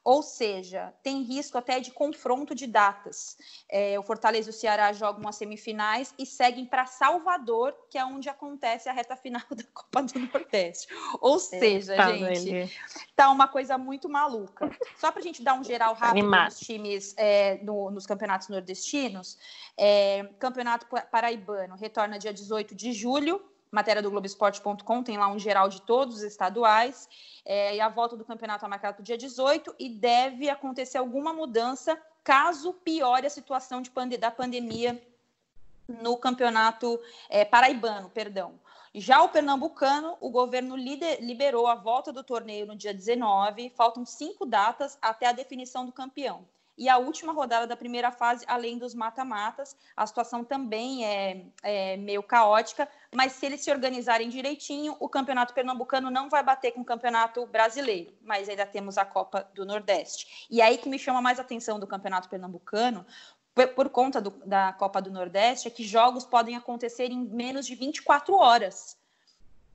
[0.04, 3.36] Ou seja, tem risco até de confronto de datas.
[3.68, 8.04] É, o Fortaleza e o Ceará jogam as semifinais e seguem para Salvador, que é
[8.04, 10.88] onde acontece a reta final da Copa do Nordeste.
[11.20, 12.72] Ou seja, tá gente, ele.
[13.14, 14.70] tá uma coisa muito maluca.
[14.96, 19.38] Só para a gente dar um geral rápido nos times é, no, nos campeonatos nordestinos,
[19.76, 25.68] é, Campeonato Paraibano retorna dia 18 de julho matéria do Globoesporte.com, tem lá um geral
[25.68, 27.08] de todos os estaduais.
[27.44, 30.98] É, e a volta do campeonato é marcada para o dia 18 e deve acontecer
[30.98, 35.02] alguma mudança caso piore a situação de pande da pandemia
[35.88, 38.60] no campeonato é, paraibano, perdão.
[38.94, 44.44] Já o pernambucano, o governo liberou a volta do torneio no dia 19, faltam cinco
[44.44, 46.46] datas até a definição do campeão
[46.78, 49.76] e a última rodada da primeira fase, além dos mata-matas.
[49.96, 55.52] A situação também é, é, meio caótica, mas se eles se organizarem direitinho, o campeonato
[55.52, 60.46] pernambucano não vai bater com o campeonato brasileiro, mas ainda temos a Copa do Nordeste.
[60.48, 63.04] E aí que me chama mais atenção do campeonato pernambucano,
[63.74, 67.74] por conta do, da Copa do Nordeste, é que jogos podem acontecer em menos de
[67.74, 68.96] 24 horas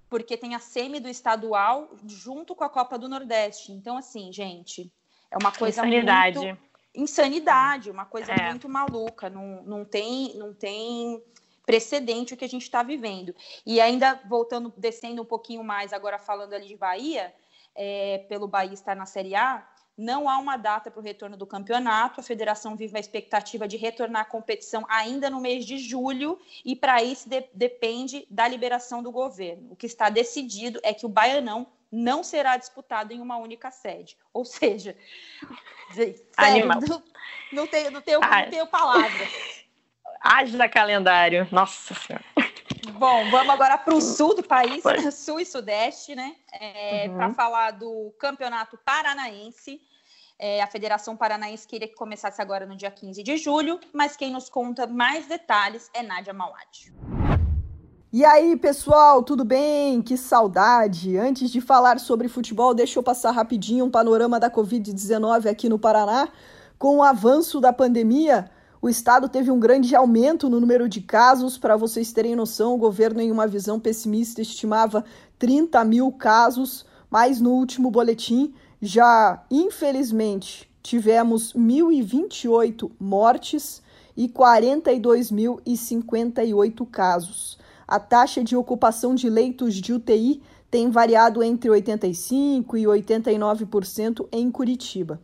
[0.10, 3.72] porque tem a semi do estadual junto com a Copa do Nordeste.
[3.72, 4.94] Então, assim, gente,
[5.32, 6.38] é uma coisa Insanidade.
[6.38, 8.50] muito insanidade, uma coisa é.
[8.50, 11.22] muito maluca, não, não, tem, não tem
[11.66, 13.36] precedente o que a gente está vivendo.
[13.66, 17.34] E ainda voltando, descendo um pouquinho mais, agora falando ali de Bahia,
[17.76, 21.46] é, pelo Bahia estar na Série A, não há uma data para o retorno do
[21.46, 22.20] campeonato.
[22.20, 26.76] A federação vive a expectativa de retornar à competição ainda no mês de julho, e
[26.76, 29.72] para isso de, depende da liberação do governo.
[29.72, 34.18] O que está decidido é que o Baianão não será disputado em uma única sede.
[34.34, 34.98] Ou seja,
[35.94, 36.80] sério, não,
[37.52, 39.30] não, tenho, não, tenho, não tenho palavras.
[40.20, 42.24] Haja calendário, nossa senhora.
[42.94, 44.82] Bom, vamos agora para o sul do país,
[45.14, 46.36] sul e sudeste, né?
[46.54, 47.18] É, uhum.
[47.18, 49.80] Para falar do campeonato paranaense.
[50.40, 54.32] É, a Federação Paranaense queria que começasse agora no dia 15 de julho, mas quem
[54.32, 56.92] nos conta mais detalhes é Nádia Mauad.
[58.16, 60.00] E aí, pessoal, tudo bem?
[60.00, 61.18] Que saudade!
[61.18, 65.80] Antes de falar sobre futebol, deixa eu passar rapidinho um panorama da Covid-19 aqui no
[65.80, 66.30] Paraná.
[66.78, 71.58] Com o avanço da pandemia, o estado teve um grande aumento no número de casos.
[71.58, 75.04] Para vocês terem noção, o governo, em uma visão pessimista, estimava
[75.40, 83.82] 30 mil casos, mas no último boletim já, infelizmente, tivemos 1.028 mortes
[84.16, 87.63] e 42.058 casos.
[87.88, 90.42] A taxa de ocupação de leitos de UTI
[90.72, 95.20] tem variado entre 85% e 89% em Curitiba.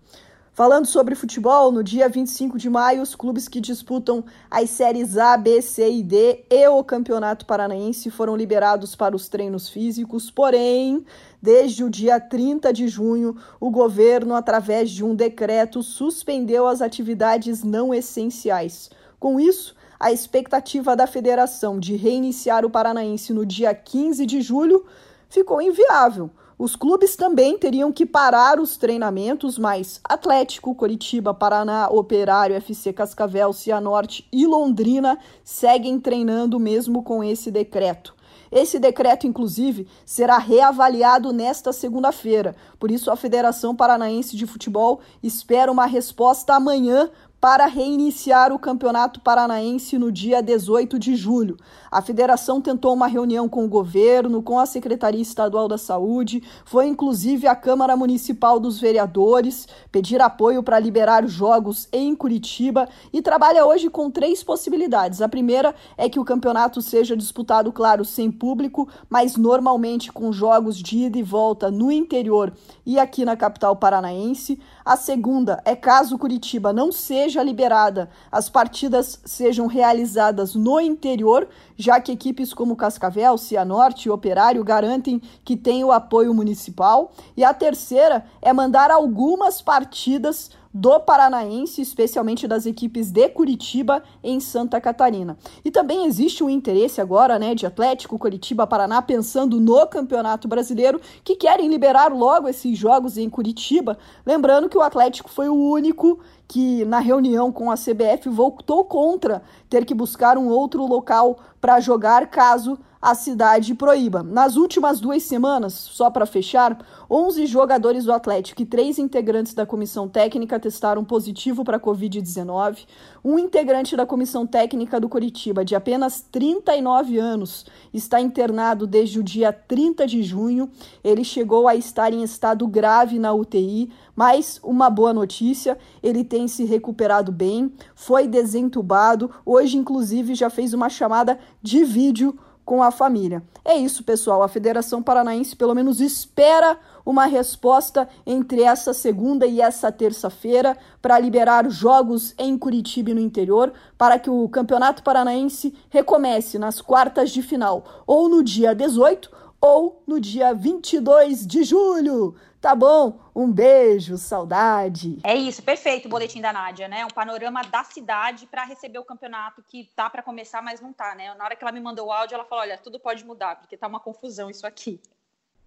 [0.60, 5.38] Falando sobre futebol, no dia 25 de maio, os clubes que disputam as séries A,
[5.38, 11.06] B, C e D e o Campeonato Paranaense foram liberados para os treinos físicos, porém,
[11.42, 17.64] desde o dia 30 de junho, o governo, através de um decreto, suspendeu as atividades
[17.64, 18.90] não essenciais.
[19.18, 24.86] Com isso, a expectativa da federação de reiniciar o Paranaense no dia 15 de julho
[25.28, 32.54] ficou inviável os clubes também teriam que parar os treinamentos, mas Atlético, Coritiba, Paraná, Operário,
[32.54, 38.14] FC Cascavel, Cianorte e Londrina seguem treinando mesmo com esse decreto.
[38.52, 42.54] Esse decreto, inclusive, será reavaliado nesta segunda-feira.
[42.78, 49.22] Por isso, a Federação Paranaense de Futebol espera uma resposta amanhã para reiniciar o Campeonato
[49.22, 51.58] Paranaense no dia 18 de julho.
[51.90, 56.88] A federação tentou uma reunião com o governo, com a Secretaria Estadual da Saúde, foi
[56.88, 63.22] inclusive à Câmara Municipal dos Vereadores pedir apoio para liberar os jogos em Curitiba e
[63.22, 65.22] trabalha hoje com três possibilidades.
[65.22, 70.78] A primeira é que o campeonato seja disputado, claro, sem público, mas normalmente com jogos
[70.78, 72.54] de ida e volta no interior
[72.86, 74.60] e aqui na capital paranaense.
[74.90, 81.48] A segunda é caso Curitiba não seja liberada, as partidas sejam realizadas no interior,
[81.80, 87.14] já que equipes como Cascavel, Cianorte e Operário garantem que tem o apoio municipal.
[87.38, 94.40] E a terceira é mandar algumas partidas do Paranaense, especialmente das equipes de Curitiba em
[94.40, 95.38] Santa Catarina.
[95.64, 101.02] E também existe um interesse agora, né, de Atlético, Curitiba, Paraná, pensando no Campeonato Brasileiro,
[101.24, 103.98] que querem liberar logo esses jogos em Curitiba.
[104.26, 109.44] Lembrando que o Atlético foi o único que na reunião com a CBF votou contra
[109.70, 114.22] ter que buscar um outro local para jogar caso a cidade proíba.
[114.22, 116.78] Nas últimas duas semanas, só para fechar,
[117.10, 122.86] 11 jogadores do Atlético e três integrantes da comissão técnica testaram positivo para a Covid-19.
[123.24, 129.24] Um integrante da comissão técnica do Curitiba, de apenas 39 anos, está internado desde o
[129.24, 130.70] dia 30 de junho.
[131.02, 136.50] Ele chegou a estar em estado grave na UTI, mas uma boa notícia: ele tem
[136.50, 139.32] se recuperado bem, foi desentubado.
[139.46, 142.38] Hoje, inclusive, já fez uma chamada de vídeo
[142.70, 143.42] com a família.
[143.66, 144.44] É isso, pessoal.
[144.44, 151.18] A Federação Paranaense pelo menos espera uma resposta entre essa segunda e essa terça-feira para
[151.18, 157.32] liberar jogos em Curitiba e no interior, para que o Campeonato Paranaense recomece nas quartas
[157.32, 162.36] de final, ou no dia 18 ou no dia 22 de julho.
[162.62, 163.20] Tá bom?
[163.34, 165.18] Um beijo, saudade.
[165.24, 167.06] É isso, perfeito o boletim da Nádia, né?
[167.06, 171.16] Um panorama da cidade para receber o campeonato que tá para começar, mas não tá,
[171.16, 171.34] né?
[171.36, 173.78] Na hora que ela me mandou o áudio, ela falou: "Olha, tudo pode mudar, porque
[173.78, 175.02] tá uma confusão isso aqui".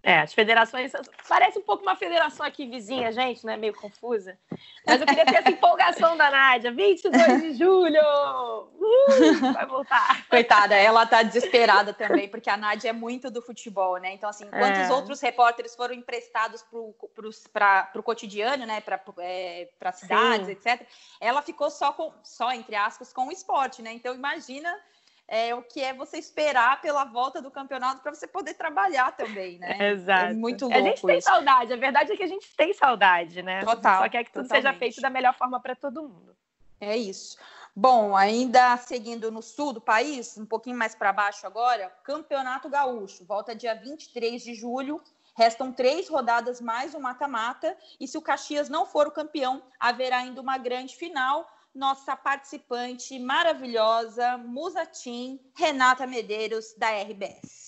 [0.04, 0.90] É, as federações.
[1.28, 3.56] Parece um pouco uma federação aqui vizinha, gente, né?
[3.56, 4.36] Meio confusa.
[4.84, 6.72] Mas eu queria ter essa empolgação da Nádia.
[6.72, 8.00] 22 de julho!
[8.00, 10.26] Uh, vai voltar.
[10.28, 14.12] Coitada, ela tá desesperada também, porque a Nádia é muito do futebol, né?
[14.12, 14.84] Então, assim, enquanto é.
[14.84, 16.64] os outros repórteres foram emprestados
[17.52, 18.80] para o cotidiano, né?
[18.80, 20.52] Para é, cidades, Sim.
[20.52, 20.84] etc.,
[21.20, 23.92] ela ficou só com, só, entre aspas, com o esporte, né?
[23.92, 24.76] Então, imagina
[25.32, 29.58] é, o que é você esperar pela volta do campeonato para você poder trabalhar também,
[29.58, 29.78] né?
[29.92, 30.26] Exato.
[30.26, 30.78] É muito louco.
[30.78, 31.26] A gente tem isso.
[31.26, 33.64] saudade, a verdade é que a gente tem saudade, né?
[33.64, 34.02] Total.
[34.02, 34.66] Só quer que tudo totalmente.
[34.66, 36.36] seja feito da melhor forma para todo mundo.
[36.78, 37.38] É isso.
[37.74, 43.24] Bom, ainda seguindo no sul do país, um pouquinho mais para baixo agora, Campeonato Gaúcho,
[43.24, 45.00] volta dia 23 de julho.
[45.34, 50.18] Restam três rodadas mais um mata-mata, e se o Caxias não for o campeão, haverá
[50.18, 57.61] ainda uma grande final nossa participante maravilhosa, Musatim, Renata Medeiros, da RBS.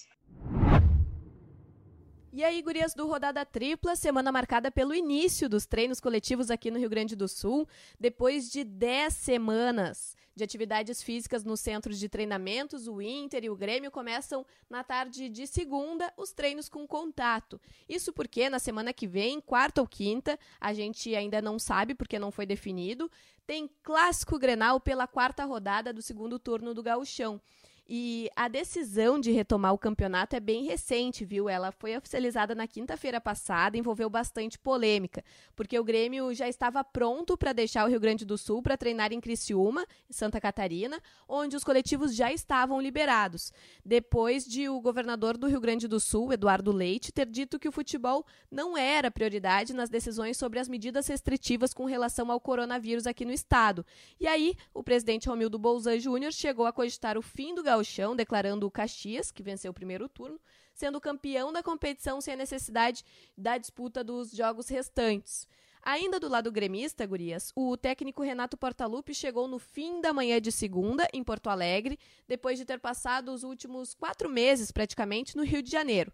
[2.36, 6.80] E aí, gurias do Rodada Tripla, semana marcada pelo início dos treinos coletivos aqui no
[6.80, 12.88] Rio Grande do Sul, depois de 10 semanas de atividades físicas nos centros de treinamentos,
[12.88, 17.60] o Inter e o Grêmio começam na tarde de segunda os treinos com contato.
[17.88, 22.18] Isso porque na semana que vem, quarta ou quinta, a gente ainda não sabe porque
[22.18, 23.08] não foi definido,
[23.46, 27.40] tem clássico Grenal pela quarta rodada do segundo turno do Gauchão.
[27.86, 31.50] E a decisão de retomar o campeonato é bem recente, viu?
[31.50, 35.22] Ela foi oficializada na quinta-feira passada, envolveu bastante polêmica,
[35.54, 39.12] porque o Grêmio já estava pronto para deixar o Rio Grande do Sul para treinar
[39.12, 43.52] em Criciúma, Santa Catarina, onde os coletivos já estavam liberados,
[43.84, 47.72] depois de o governador do Rio Grande do Sul, Eduardo Leite, ter dito que o
[47.72, 53.26] futebol não era prioridade nas decisões sobre as medidas restritivas com relação ao coronavírus aqui
[53.26, 53.84] no estado.
[54.18, 58.66] E aí, o presidente Romildo Bolzan Júnior chegou a cogitar o fim do Gauchão, declarando
[58.66, 60.40] o Caxias, que venceu o primeiro turno,
[60.72, 63.04] sendo campeão da competição sem a necessidade
[63.36, 65.48] da disputa dos jogos restantes.
[65.82, 70.50] Ainda do lado gremista, gurias, o técnico Renato Portaluppi chegou no fim da manhã de
[70.50, 75.62] segunda, em Porto Alegre, depois de ter passado os últimos quatro meses, praticamente, no Rio
[75.62, 76.12] de Janeiro.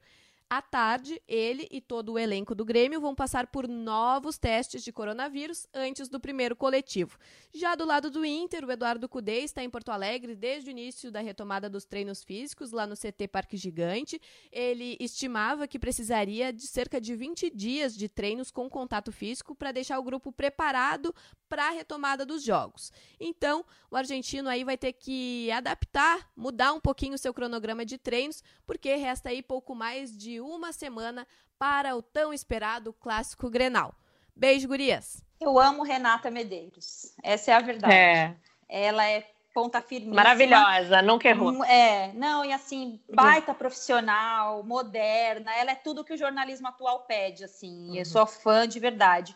[0.53, 4.91] À tarde, ele e todo o elenco do Grêmio vão passar por novos testes de
[4.91, 7.17] coronavírus antes do primeiro coletivo.
[7.55, 11.09] Já do lado do Inter, o Eduardo Cudê está em Porto Alegre desde o início
[11.09, 14.21] da retomada dos treinos físicos lá no CT Parque Gigante.
[14.51, 19.71] Ele estimava que precisaria de cerca de 20 dias de treinos com contato físico para
[19.71, 21.15] deixar o grupo preparado
[21.49, 22.93] para a retomada dos jogos.
[23.21, 27.99] Então, o argentino aí vai ter que adaptar, mudar um pouquinho o seu cronograma de
[27.99, 31.27] treinos, porque resta aí pouco mais de uma semana
[31.59, 33.95] para o tão esperado clássico Grenal.
[34.35, 35.23] Beijo, gurias.
[35.41, 37.15] Eu amo Renata Medeiros.
[37.23, 37.95] Essa é a verdade.
[37.95, 38.37] É.
[38.69, 40.15] Ela é ponta firme.
[40.15, 41.65] Maravilhosa, nunca errou.
[41.65, 47.45] É, não, e assim, baita profissional, moderna, ela é tudo que o jornalismo atual pede,
[47.45, 47.91] assim.
[47.91, 47.97] Uhum.
[47.97, 49.35] Eu sou fã de verdade.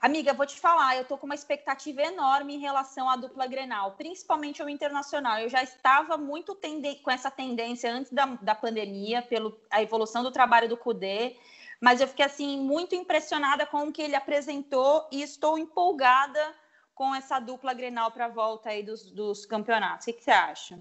[0.00, 3.92] Amiga, vou te falar, eu tô com uma expectativa enorme em relação à dupla Grenal,
[3.98, 5.38] principalmente ao Internacional.
[5.38, 6.58] Eu já estava muito
[7.02, 11.36] com essa tendência antes da, da pandemia, pela evolução do trabalho do CUDE,
[11.78, 16.54] mas eu fiquei assim muito impressionada com o que ele apresentou e estou empolgada
[16.94, 20.06] com essa dupla Grenal para a volta aí dos, dos campeonatos.
[20.06, 20.80] O que, que você acha?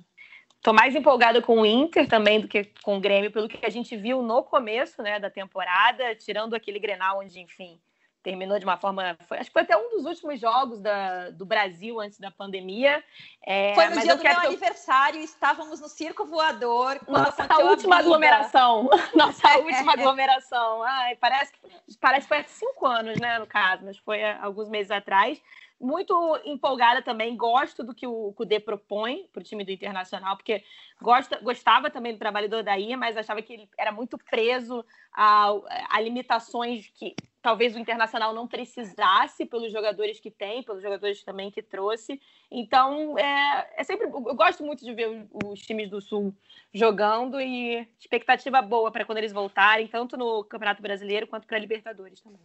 [0.56, 3.70] Estou mais empolgada com o Inter também do que com o Grêmio, pelo que a
[3.70, 7.82] gente viu no começo né, da temporada, tirando aquele Grenal onde, enfim,
[8.30, 9.18] terminou de uma forma.
[9.28, 13.04] Foi, acho que foi até um dos últimos jogos da, do Brasil antes da pandemia.
[13.44, 17.00] É, foi no dia do meu aniversário, estávamos no Circo Voador.
[17.08, 18.88] Nossa última aglomeração.
[19.16, 20.84] Nossa última aglomeração.
[20.84, 21.52] Ai, parece,
[22.00, 25.42] parece que foi há cinco anos, né, no caso, mas foi há alguns meses atrás
[25.80, 30.64] muito empolgada também, gosto do que o Cudê propõe para o time do Internacional, porque
[31.02, 35.52] gosta, gostava também do trabalho do Odair, mas achava que ele era muito preso a,
[35.90, 41.50] a limitações que talvez o Internacional não precisasse pelos jogadores que tem, pelos jogadores também
[41.50, 42.22] que trouxe.
[42.52, 44.08] Então, é, é sempre.
[44.08, 46.34] Eu gosto muito de ver os, times do Sul
[46.74, 51.60] jogando e expectativa boa para quando eles voltarem, tanto no Campeonato Brasileiro quanto para a
[51.60, 52.42] Libertadores também.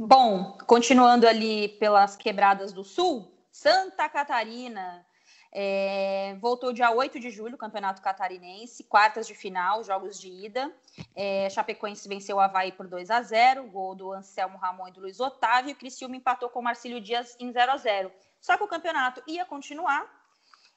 [0.00, 5.04] Bom, continuando ali pelas quebradas do Sul, Santa Catarina
[5.50, 10.72] é, voltou dia 8 de julho, Campeonato Catarinense, quartas de final, jogos de ida.
[11.16, 15.00] É, Chapecoense venceu o Havaí por 2 a 0 gol do Anselmo Ramon e do
[15.00, 15.74] Luiz Otávio.
[15.74, 19.44] Criciúma empatou com o Marcílio Dias em 0 a 0 Só que o campeonato ia
[19.44, 20.06] continuar.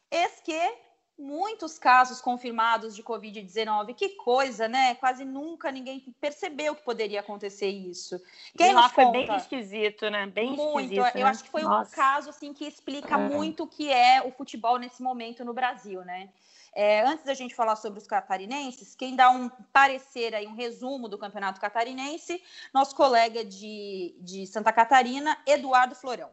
[0.09, 0.77] Eis que
[1.21, 3.93] muitos casos confirmados de Covid-19.
[3.93, 4.95] Que coisa, né?
[4.95, 8.19] Quase nunca ninguém percebeu que poderia acontecer isso.
[8.57, 10.25] Quem lá foi bem esquisito, né?
[10.25, 10.93] Bem muito.
[10.93, 11.15] esquisito.
[11.15, 11.29] Eu né?
[11.29, 11.91] acho que foi Nossa.
[11.91, 13.17] um caso assim que explica é.
[13.17, 16.29] muito o que é o futebol nesse momento no Brasil, né?
[16.73, 21.09] É, antes da gente falar sobre os catarinenses, quem dá um parecer aí, um resumo
[21.09, 22.41] do campeonato catarinense,
[22.73, 26.29] nosso colega de, de Santa Catarina, Eduardo Florão.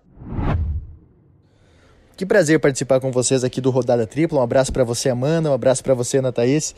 [2.18, 4.40] Que prazer participar com vocês aqui do Rodada Tripla.
[4.40, 6.74] Um abraço para você, Amanda, um abraço para você, Ana Thaís.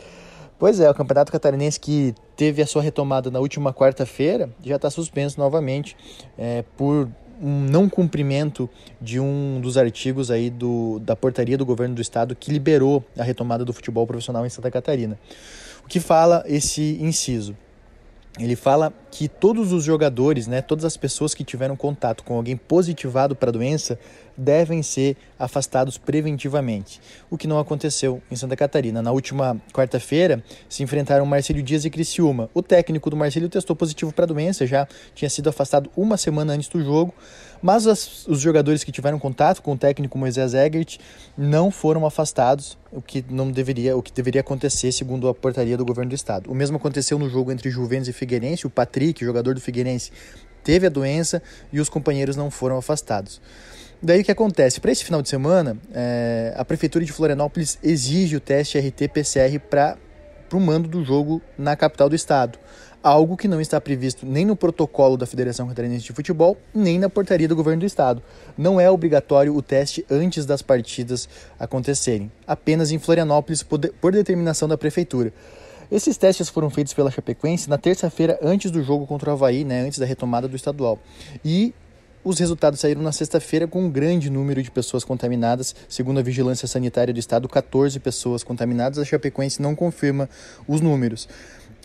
[0.59, 4.91] Pois é, o Campeonato Catarinense que teve a sua retomada na última quarta-feira já está
[4.91, 5.97] suspenso novamente
[6.37, 7.09] é, por
[7.41, 8.69] um não cumprimento
[9.01, 13.23] de um dos artigos aí do, da portaria do governo do estado que liberou a
[13.23, 15.19] retomada do futebol profissional em Santa Catarina.
[15.83, 17.57] O que fala esse inciso?
[18.39, 22.57] Ele fala que todos os jogadores, né, todas as pessoas que tiveram contato com alguém
[22.57, 23.99] positivado para a doença
[24.37, 29.03] devem ser afastados preventivamente, o que não aconteceu em Santa Catarina.
[29.03, 32.49] Na última quarta-feira, se enfrentaram Marcelo Dias e Criciúma.
[32.55, 36.55] O técnico do Marcelo testou positivo para a doença, já tinha sido afastado uma semana
[36.55, 37.13] antes do jogo,
[37.63, 40.99] mas as, os jogadores que tiveram contato com o técnico Moisés Egert
[41.37, 45.85] não foram afastados, o que não deveria, o que deveria acontecer segundo a portaria do
[45.85, 46.51] governo do estado.
[46.51, 50.11] O mesmo aconteceu no jogo entre Juventus e Figueirense, o Patrick, jogador do Figueirense,
[50.63, 51.43] teve a doença
[51.73, 53.41] e os companheiros não foram afastados.
[54.03, 54.81] Daí o que acontece?
[54.81, 59.99] Para esse final de semana, é, a Prefeitura de Florianópolis exige o teste RT-PCR para
[60.53, 62.59] o mando do jogo na capital do estado.
[63.03, 67.09] Algo que não está previsto nem no protocolo da Federação Catarinense de Futebol, nem na
[67.09, 68.23] portaria do governo do estado.
[68.59, 71.27] Não é obrigatório o teste antes das partidas
[71.59, 75.33] acontecerem, apenas em Florianópolis por, de, por determinação da Prefeitura.
[75.91, 79.81] Esses testes foram feitos pela Chapecoense na terça-feira antes do jogo contra o Havaí, né,
[79.81, 80.99] antes da retomada do estadual.
[81.43, 81.73] E
[82.23, 85.75] os resultados saíram na sexta-feira com um grande número de pessoas contaminadas.
[85.89, 88.99] Segundo a Vigilância Sanitária do Estado, 14 pessoas contaminadas.
[88.99, 90.29] A Chapecoense não confirma
[90.69, 91.27] os números.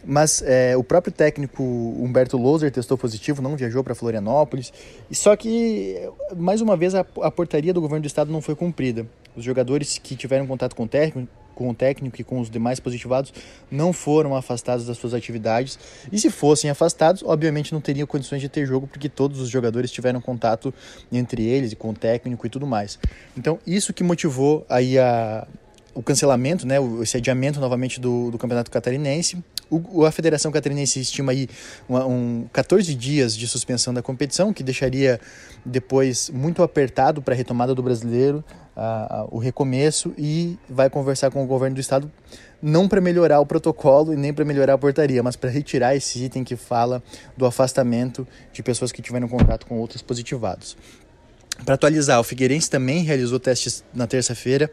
[0.06, 4.72] Mas é, o próprio técnico Humberto Loser testou positivo, não viajou para Florianópolis.
[5.12, 5.98] Só que,
[6.36, 9.08] mais uma vez, a, a portaria do governo do estado não foi cumprida.
[9.36, 12.80] Os jogadores que tiveram contato com o técnico com o técnico e com os demais
[12.80, 13.34] positivados
[13.72, 15.80] não foram afastados das suas atividades.
[16.12, 19.90] E se fossem afastados, obviamente não teriam condições de ter jogo, porque todos os jogadores
[19.90, 20.74] tiveram contato
[21.12, 23.00] entre eles e com o técnico e tudo mais.
[23.36, 25.48] Então, isso que motivou aí a,
[25.94, 29.38] o cancelamento, né, esse adiamento novamente do, do Campeonato Catarinense.
[29.70, 31.48] O, a Federação Catarinense estima aí
[31.90, 35.20] uma, um 14 dias de suspensão da competição, que deixaria
[35.66, 38.44] depois muito apertado para a retomada do brasileiro,
[38.76, 42.12] a, a, o recomeço, e vai conversar com o governo do estado,
[42.62, 46.24] não para melhorar o protocolo e nem para melhorar a portaria, mas para retirar esse
[46.24, 47.02] item que fala
[47.36, 50.78] do afastamento de pessoas que tiveram contato com outros positivados.
[51.64, 54.70] Para atualizar, o Figueirense também realizou testes na terça-feira,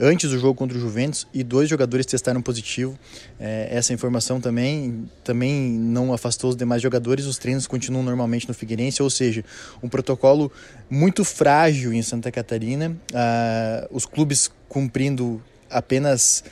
[0.00, 2.98] antes do jogo contra o Juventus, e dois jogadores testaram positivo.
[3.38, 8.54] É, essa informação também, também não afastou os demais jogadores, os treinos continuam normalmente no
[8.54, 9.44] Figueirense, ou seja,
[9.82, 10.50] um protocolo
[10.90, 16.42] muito frágil em Santa Catarina, ah, os clubes cumprindo apenas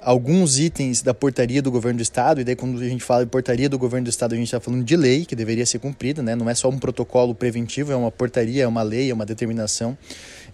[0.00, 3.30] alguns itens da portaria do governo do estado, e daí quando a gente fala de
[3.30, 6.22] portaria do governo do estado, a gente está falando de lei que deveria ser cumprida,
[6.22, 6.34] né?
[6.34, 9.96] não é só um protocolo preventivo, é uma portaria, é uma lei, é uma determinação.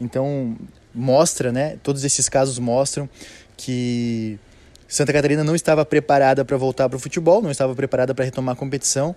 [0.01, 0.57] Então,
[0.95, 1.77] mostra, né?
[1.83, 3.09] todos esses casos mostram
[3.57, 4.39] que
[4.87, 8.55] Santa Catarina não estava preparada para voltar para o futebol, não estava preparada para retomar
[8.55, 9.16] a competição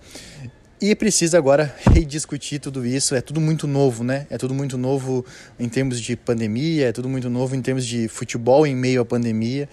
[0.82, 3.14] e precisa agora rediscutir tudo isso.
[3.14, 4.26] É tudo muito novo, né?
[4.32, 5.24] É tudo muito novo
[5.60, 9.06] em termos de pandemia, é tudo muito novo em termos de futebol em meio à
[9.06, 9.70] pandemia.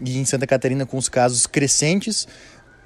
[0.00, 2.28] E em Santa Catarina, com os casos crescentes,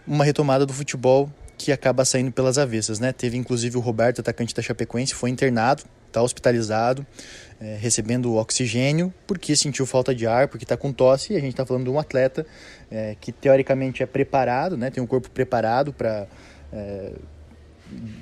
[0.06, 3.12] uma retomada do futebol que acaba saindo pelas avessas, né?
[3.12, 7.06] Teve inclusive o Roberto, atacante da Chapecoense, foi internado, está hospitalizado,
[7.60, 11.34] é, recebendo oxigênio, porque sentiu falta de ar, porque está com tosse.
[11.34, 12.46] E a gente está falando de um atleta
[12.90, 14.90] é, que teoricamente é preparado, né?
[14.90, 16.26] Tem um corpo preparado para
[16.72, 17.12] é,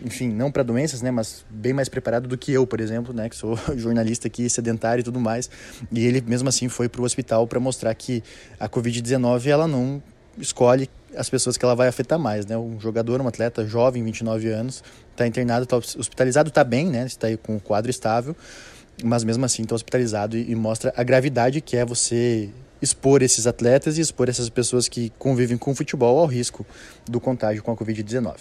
[0.04, 3.28] enfim, não para doenças, né, mas bem mais preparado do que eu, por exemplo, né,
[3.28, 5.48] que sou jornalista aqui, sedentário e tudo mais.
[5.90, 8.22] E ele mesmo assim foi para o hospital para mostrar que
[8.58, 10.02] a COVID-19 ela não
[10.38, 12.56] escolhe as pessoas que ela vai afetar mais, né?
[12.58, 17.06] Um jogador, um atleta jovem, 29 anos, está internado, está hospitalizado, está bem, né?
[17.06, 18.36] Está aí com o quadro estável,
[19.02, 22.50] mas mesmo assim está hospitalizado e, e mostra a gravidade que é você
[22.82, 26.66] expor esses atletas e expor essas pessoas que convivem com o futebol ao risco
[27.08, 28.34] do contágio com a Covid-19.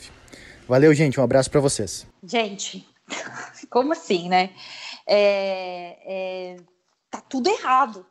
[0.68, 1.20] Valeu, gente.
[1.20, 2.08] Um abraço para vocês.
[2.24, 2.88] Gente,
[3.70, 4.52] como assim, né?
[5.06, 6.58] É, é,
[7.10, 8.06] tá tudo errado.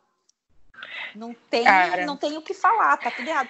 [1.15, 1.63] Não tem,
[2.05, 3.49] não tem o que falar, tá tudo errado.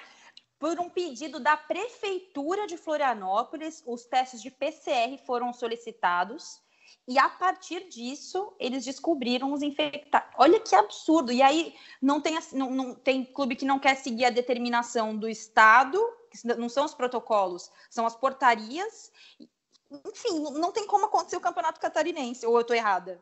[0.58, 6.60] Por um pedido da Prefeitura de Florianópolis, os testes de PCR foram solicitados
[7.06, 10.28] e a partir disso eles descobriram os infectados.
[10.38, 11.32] Olha que absurdo!
[11.32, 15.28] E aí não tem, não, não, tem clube que não quer seguir a determinação do
[15.28, 15.98] Estado
[16.42, 19.12] não são os protocolos, são as portarias.
[19.90, 23.20] Enfim, não tem como acontecer o campeonato catarinense, ou eu estou errada?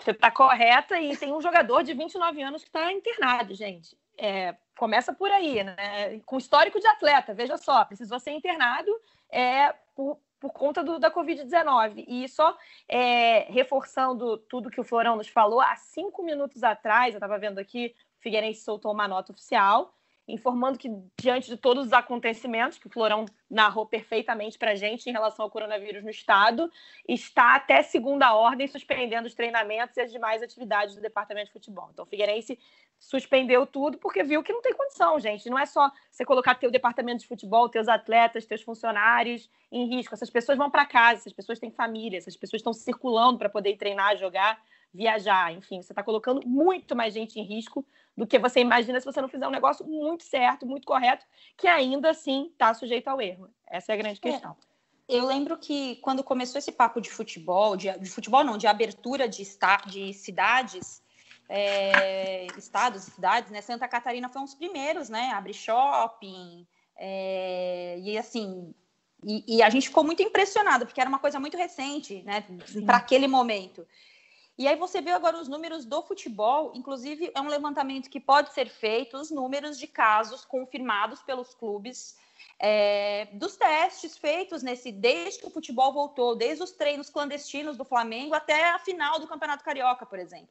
[0.00, 3.96] Você está correta e tem um jogador de 29 anos que está internado, gente.
[4.16, 6.20] É, começa por aí, né?
[6.24, 8.90] Com histórico de atleta, veja só, precisou ser internado
[9.28, 12.04] é, por, por conta do, da Covid-19.
[12.06, 12.56] E só
[12.88, 17.58] é, reforçando tudo que o Florão nos falou, há cinco minutos atrás, eu estava vendo
[17.58, 19.94] aqui, o Figueirense soltou uma nota oficial
[20.28, 25.08] informando que, diante de todos os acontecimentos que o Florão narrou perfeitamente para a gente
[25.08, 26.70] em relação ao coronavírus no estado,
[27.08, 31.88] está até segunda ordem suspendendo os treinamentos e as demais atividades do departamento de futebol.
[31.92, 32.58] Então, o Figueirense
[32.98, 35.48] suspendeu tudo porque viu que não tem condição, gente.
[35.48, 40.14] Não é só você colocar teu departamento de futebol, teus atletas, teus funcionários em risco.
[40.14, 43.76] Essas pessoas vão para casa, essas pessoas têm família, essas pessoas estão circulando para poder
[43.76, 44.60] treinar, jogar,
[44.92, 45.52] viajar.
[45.52, 47.84] Enfim, você está colocando muito mais gente em risco
[48.16, 51.24] do que você imagina se você não fizer um negócio muito certo, muito correto,
[51.56, 53.48] que ainda assim está sujeito ao erro.
[53.66, 54.30] Essa é a grande é.
[54.30, 54.56] questão.
[55.08, 59.28] eu lembro que quando começou esse papo de futebol, de, de futebol não, de abertura
[59.28, 61.02] de, esta, de cidades,
[61.48, 63.62] é, estados e cidades, né?
[63.62, 65.30] Santa Catarina foi um dos primeiros, né?
[65.30, 66.66] Abrir shopping,
[66.96, 68.74] é, e assim,
[69.24, 72.44] e, e, a gente ficou muito impressionado, porque era uma coisa muito recente, né?
[72.84, 73.86] Para aquele momento.
[74.58, 78.52] E aí você viu agora os números do futebol, inclusive é um levantamento que pode
[78.52, 82.16] ser feito, os números de casos confirmados pelos clubes
[82.58, 87.84] é, dos testes feitos nesse desde que o futebol voltou, desde os treinos clandestinos do
[87.84, 90.48] Flamengo até a final do Campeonato Carioca, por exemplo.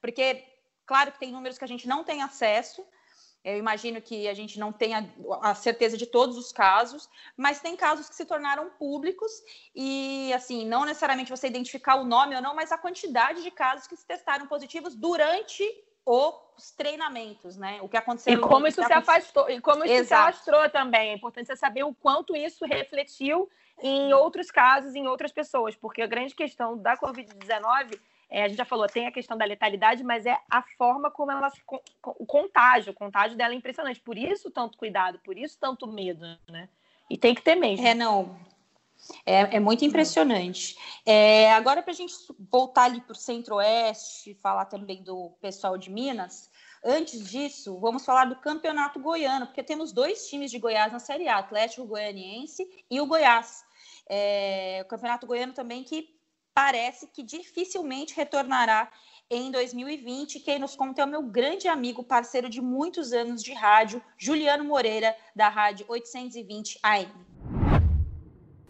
[0.00, 0.44] Porque,
[0.86, 2.86] claro que tem números que a gente não tem acesso,
[3.44, 5.08] eu imagino que a gente não tenha
[5.42, 9.30] a certeza de todos os casos, mas tem casos que se tornaram públicos
[9.74, 13.86] e, assim, não necessariamente você identificar o nome ou não, mas a quantidade de casos
[13.86, 15.64] que se testaram positivos durante
[16.04, 17.80] os treinamentos, né?
[17.82, 18.32] O que aconteceu.
[18.32, 20.06] E como isso se afastou, e como isso Exato.
[20.08, 21.10] se alastrou também.
[21.10, 23.48] É importante você saber o quanto isso refletiu
[23.80, 28.58] em outros casos, em outras pessoas, porque a grande questão da Covid-19 é, a gente
[28.58, 31.50] já falou, tem a questão da letalidade, mas é a forma como ela
[32.04, 34.00] o contágio, o contágio dela é impressionante.
[34.00, 36.68] Por isso tanto cuidado, por isso tanto medo, né?
[37.08, 37.86] E tem que ter mesmo.
[37.86, 38.38] É, não.
[39.24, 40.76] É, é muito impressionante.
[41.06, 42.12] É, agora, para a gente
[42.50, 46.50] voltar ali para o centro-oeste, falar também do pessoal de Minas,
[46.84, 51.28] antes disso, vamos falar do campeonato goiano, porque temos dois times de Goiás na Série
[51.28, 53.64] A, Atlético Goianiense e o Goiás.
[54.10, 56.17] É, o campeonato goiano também que
[56.58, 58.88] parece que dificilmente retornará
[59.30, 60.40] em 2020.
[60.40, 64.64] Quem nos conta é o meu grande amigo, parceiro de muitos anos de rádio, Juliano
[64.64, 67.06] Moreira, da Rádio 820 AM.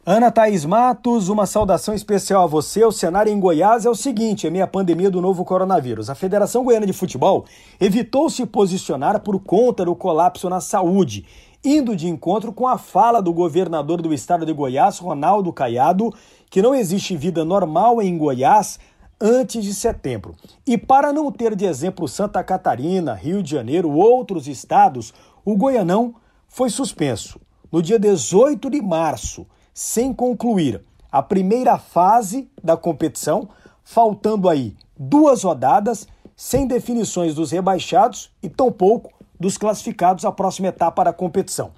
[0.05, 2.85] Ana Thaís Matos, uma saudação especial a você.
[2.85, 6.11] O cenário em Goiás é o seguinte: é minha pandemia do novo coronavírus.
[6.11, 7.47] A Federação Goiana de Futebol
[7.81, 11.27] evitou se posicionar por conta do colapso na saúde,
[11.65, 16.15] indo de encontro com a fala do governador do estado de Goiás, Ronaldo Caiado,
[16.51, 18.79] que não existe vida normal em Goiás
[19.21, 20.35] antes de setembro.
[20.67, 25.13] E para não ter de exemplo Santa Catarina, Rio de Janeiro, outros estados,
[25.45, 26.15] o Goianão
[26.47, 27.41] foi suspenso
[27.71, 33.49] no dia 18 de março, sem concluir a primeira fase da competição,
[33.83, 41.05] faltando aí duas rodadas, sem definições dos rebaixados e tampouco dos classificados à próxima etapa
[41.05, 41.73] da competição.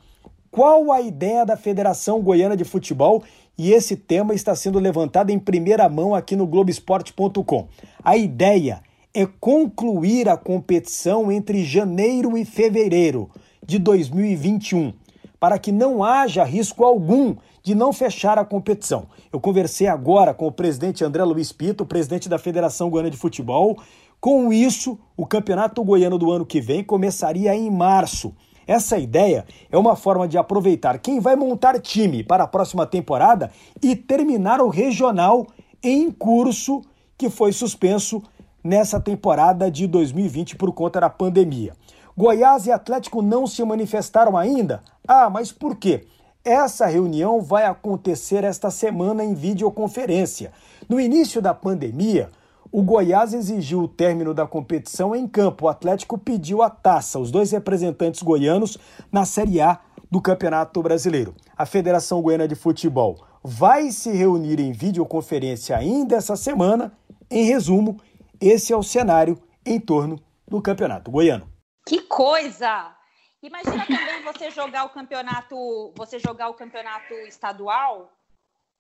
[0.51, 3.23] Qual a ideia da Federação Goiana de Futebol
[3.63, 7.69] e esse tema está sendo levantado em primeira mão aqui no Globoesporte.com.
[8.03, 8.81] A ideia
[9.13, 13.29] é concluir a competição entre janeiro e fevereiro
[13.63, 14.95] de 2021,
[15.39, 19.09] para que não haja risco algum de não fechar a competição.
[19.31, 23.77] Eu conversei agora com o presidente André Luiz Pito, presidente da Federação Goiana de Futebol.
[24.19, 28.35] Com isso, o campeonato goiano do ano que vem começaria em março.
[28.67, 33.51] Essa ideia é uma forma de aproveitar quem vai montar time para a próxima temporada
[33.83, 35.47] e terminar o regional
[35.83, 36.83] em curso
[37.17, 38.23] que foi suspenso
[38.63, 41.75] nessa temporada de 2020 por conta da pandemia.
[42.17, 44.83] Goiás e Atlético não se manifestaram ainda?
[45.07, 46.07] Ah, mas por quê?
[46.45, 50.53] Essa reunião vai acontecer esta semana em videoconferência.
[50.89, 52.31] No início da pandemia,
[52.73, 55.65] o Goiás exigiu o término da competição em campo.
[55.65, 58.79] O Atlético pediu a taça, os dois representantes goianos
[59.11, 61.35] na Série A do Campeonato Brasileiro.
[61.57, 66.97] A Federação Goiana de Futebol vai se reunir em videoconferência ainda essa semana.
[67.31, 68.01] Em resumo,
[68.41, 71.51] esse é o cenário em torno do Campeonato Goiano.
[71.87, 72.95] Que coisa!
[73.43, 78.13] Imagina também você jogar o campeonato, você jogar o campeonato estadual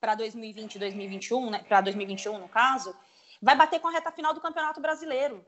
[0.01, 1.65] para 2020, 2021, né?
[1.67, 2.95] Para 2021 no caso
[3.41, 5.45] vai bater com a reta final do Campeonato Brasileiro.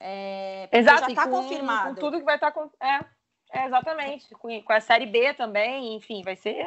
[0.00, 1.94] É, Exato, já está confirmado.
[1.94, 2.68] Com tudo que vai estar tá.
[2.80, 4.28] É, é, exatamente.
[4.34, 6.64] Com, com a Série B também, enfim, vai ser.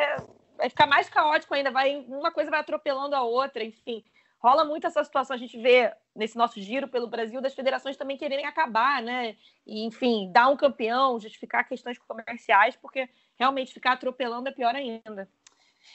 [0.57, 4.03] Vai ficar mais caótico ainda, vai, uma coisa vai atropelando a outra, enfim.
[4.38, 8.17] Rola muito essa situação, a gente vê nesse nosso giro pelo Brasil das federações também
[8.17, 9.36] quererem acabar, né?
[9.65, 13.07] E, enfim, dar um campeão, justificar questões comerciais, porque
[13.38, 15.30] realmente ficar atropelando é pior ainda.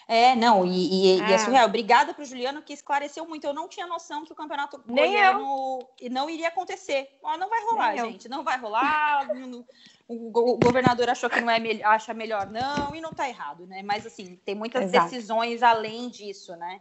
[0.09, 1.31] É, não, e, e, é.
[1.31, 1.67] e é surreal.
[1.67, 3.47] Obrigada para o Juliano que esclareceu muito.
[3.47, 6.11] Eu não tinha noção que o campeonato Nem goiano eu.
[6.11, 7.09] não iria acontecer.
[7.25, 8.27] Ah, não vai rolar, Nem gente.
[8.27, 8.31] Eu.
[8.31, 9.29] Não vai rolar.
[10.09, 13.83] o governador achou que não é acha melhor, não, e não está errado, né?
[13.83, 15.11] Mas assim, tem muitas Exato.
[15.11, 16.81] decisões além disso, né?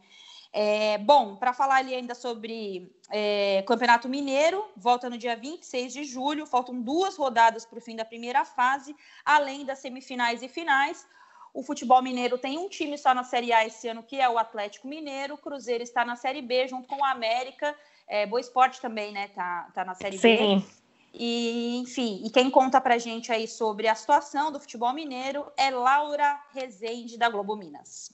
[0.57, 6.03] É, bom, para falar ali ainda sobre é, Campeonato Mineiro, volta no dia 26 de
[6.05, 8.95] julho, faltam duas rodadas para o fim da primeira fase,
[9.25, 11.05] além das semifinais e finais.
[11.55, 14.37] O futebol mineiro tem um time só na Série A esse ano, que é o
[14.37, 15.35] Atlético Mineiro.
[15.35, 17.73] O Cruzeiro está na Série B, junto com o América.
[18.09, 19.29] É, Boa Esporte também, né?
[19.29, 20.59] Tá, tá na Série Sim.
[20.59, 20.65] B.
[21.13, 25.71] E, enfim, e quem conta pra gente aí sobre a situação do futebol mineiro é
[25.71, 28.13] Laura Rezende, da Globo Minas.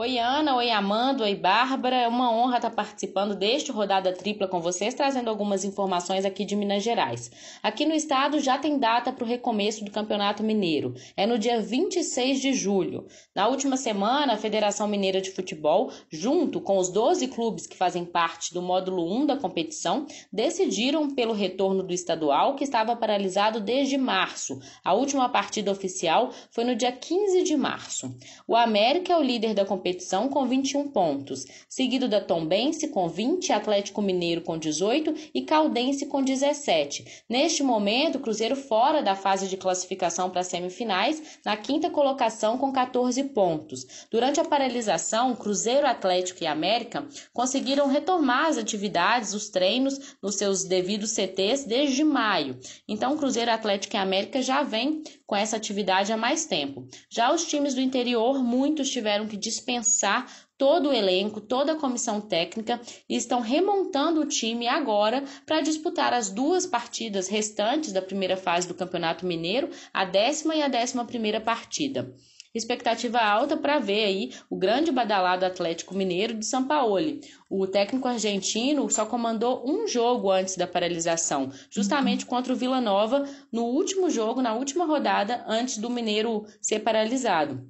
[0.00, 0.56] Oi, Ana.
[0.56, 1.24] Oi, Amanda.
[1.24, 1.94] Oi, Bárbara.
[1.94, 6.56] É uma honra estar participando deste Rodada Tripla com vocês, trazendo algumas informações aqui de
[6.56, 7.30] Minas Gerais.
[7.62, 10.94] Aqui no estado já tem data para o recomeço do Campeonato Mineiro.
[11.14, 13.08] É no dia 26 de julho.
[13.34, 18.06] Na última semana, a Federação Mineira de Futebol, junto com os 12 clubes que fazem
[18.06, 23.98] parte do módulo 1 da competição, decidiram pelo retorno do estadual, que estava paralisado desde
[23.98, 24.60] março.
[24.82, 28.16] A última partida oficial foi no dia 15 de março.
[28.48, 33.08] O América é o líder da competição competição com 21 pontos, seguido da Tombense com
[33.08, 37.24] 20, Atlético Mineiro com 18 e Caldense com 17.
[37.28, 42.56] Neste momento, o Cruzeiro fora da fase de classificação para as semifinais, na quinta colocação
[42.56, 44.06] com 14 pontos.
[44.10, 50.64] Durante a paralisação, Cruzeiro, Atlético e América conseguiram retomar as atividades, os treinos nos seus
[50.64, 52.58] devidos CTs desde maio.
[52.86, 56.86] Então, Cruzeiro, Atlético e América já vem com essa atividade há mais tempo.
[57.08, 59.79] Já os times do interior, muitos tiveram que dispensar
[60.56, 66.12] todo o elenco, toda a comissão técnica e estão remontando o time agora para disputar
[66.12, 71.04] as duas partidas restantes da primeira fase do Campeonato Mineiro, a décima e a décima
[71.04, 72.14] primeira partida.
[72.52, 77.20] Expectativa alta para ver aí o grande badalado Atlético Mineiro de São Paulo.
[77.48, 83.24] O técnico argentino só comandou um jogo antes da paralisação, justamente contra o Vila Nova,
[83.52, 87.64] no último jogo, na última rodada, antes do Mineiro ser paralisado.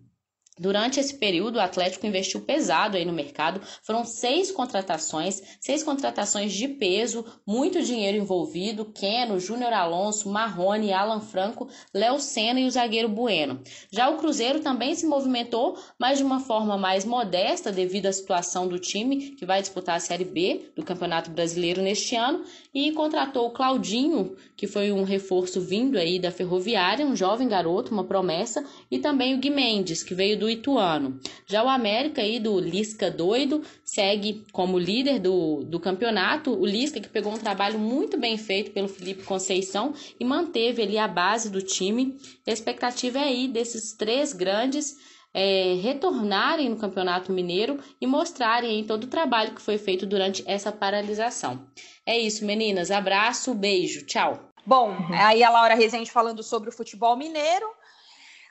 [0.61, 3.63] Durante esse período, o Atlético investiu pesado aí no mercado.
[3.83, 8.85] Foram seis contratações, seis contratações de peso, muito dinheiro envolvido.
[8.85, 13.63] Keno, Júnior Alonso, Marrone, Alan Franco, Léo Senna e o zagueiro Bueno.
[13.91, 18.69] Já o Cruzeiro também se movimentou, mas de uma forma mais modesta devido à situação
[18.69, 23.47] do time que vai disputar a Série B do Campeonato Brasileiro neste ano e contratou
[23.47, 28.65] o Claudinho, que foi um reforço vindo aí da Ferroviária, um jovem garoto, uma promessa,
[28.91, 31.19] e também o Gui Mendes, que veio do Ituano.
[31.47, 36.53] Já o América aí do Lisca doido segue como líder do, do campeonato.
[36.53, 40.97] O Lisca que pegou um trabalho muito bem feito pelo Felipe Conceição e manteve ali
[40.97, 42.17] a base do time.
[42.47, 44.97] A expectativa é aí desses três grandes
[45.33, 50.73] é, retornarem no Campeonato Mineiro e mostrarem todo o trabalho que foi feito durante essa
[50.73, 51.67] paralisação.
[52.05, 52.91] É isso, meninas.
[52.91, 54.51] Abraço, beijo, tchau.
[54.67, 57.67] Bom, aí a Laura Rezende falando sobre o futebol mineiro.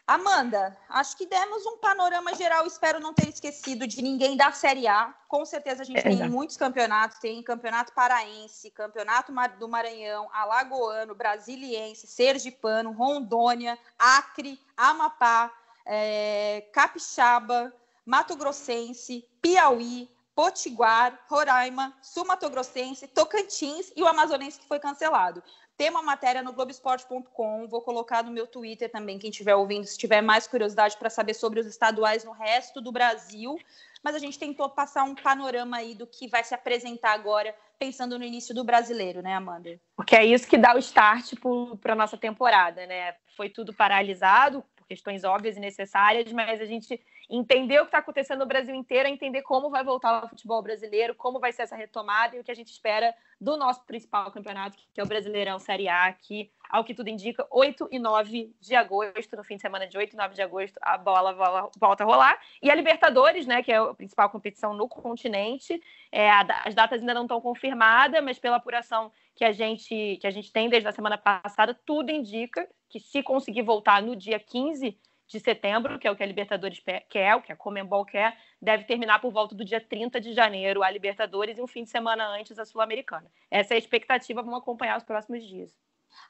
[0.09, 2.65] Amanda, acho que demos um panorama geral.
[2.65, 5.13] Espero não ter esquecido de ninguém da Série A.
[5.27, 12.07] Com certeza a gente tem muitos campeonatos: tem Campeonato Paraense, Campeonato do Maranhão, Alagoano, Brasiliense,
[12.07, 15.53] Sergipano, Rondônia, Acre, Amapá,
[15.85, 17.73] é, Capixaba,
[18.05, 25.43] Mato Grossense, Piauí, Potiguar, Roraima, Sul Mato Grossense, Tocantins e o Amazonense que foi cancelado.
[25.79, 29.97] Tem uma matéria no Globesport.com, vou colocar no meu Twitter também, quem estiver ouvindo, se
[29.97, 33.57] tiver mais curiosidade para saber sobre os estaduais no resto do Brasil.
[34.03, 38.17] Mas a gente tentou passar um panorama aí do que vai se apresentar agora, pensando
[38.17, 39.79] no início do brasileiro, né, Amanda?
[39.95, 41.33] Porque é isso que dá o start
[41.81, 43.15] para a nossa temporada, né?
[43.37, 48.39] Foi tudo paralisado, questões óbvias e necessárias, mas a gente entender o que está acontecendo
[48.39, 52.35] no Brasil inteiro, entender como vai voltar o futebol brasileiro, como vai ser essa retomada
[52.35, 55.87] e o que a gente espera do nosso principal campeonato, que é o Brasileirão Série
[55.87, 59.85] A, que, ao que tudo indica, 8 e 9 de agosto, no fim de semana
[59.85, 62.41] de 8 e 9 de agosto, a bola volta a rolar.
[62.61, 65.79] E a Libertadores, né, que é a principal competição no continente,
[66.11, 70.31] é, as datas ainda não estão confirmadas, mas pela apuração que a gente, que a
[70.31, 74.97] gente tem desde a semana passada, tudo indica que se conseguir voltar no dia 15
[75.27, 78.83] de setembro, que é o que a Libertadores quer, o que a Comembol quer, deve
[78.85, 82.27] terminar por volta do dia 30 de janeiro a Libertadores e um fim de semana
[82.27, 83.29] antes a Sul-Americana.
[83.51, 85.71] Essa é a expectativa, vamos acompanhar os próximos dias.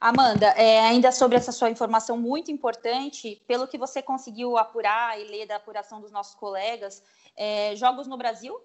[0.01, 5.24] Amanda, é, ainda sobre essa sua informação muito importante, pelo que você conseguiu apurar e
[5.24, 7.01] ler da apuração dos nossos colegas,
[7.38, 8.62] é, jogos no Brasil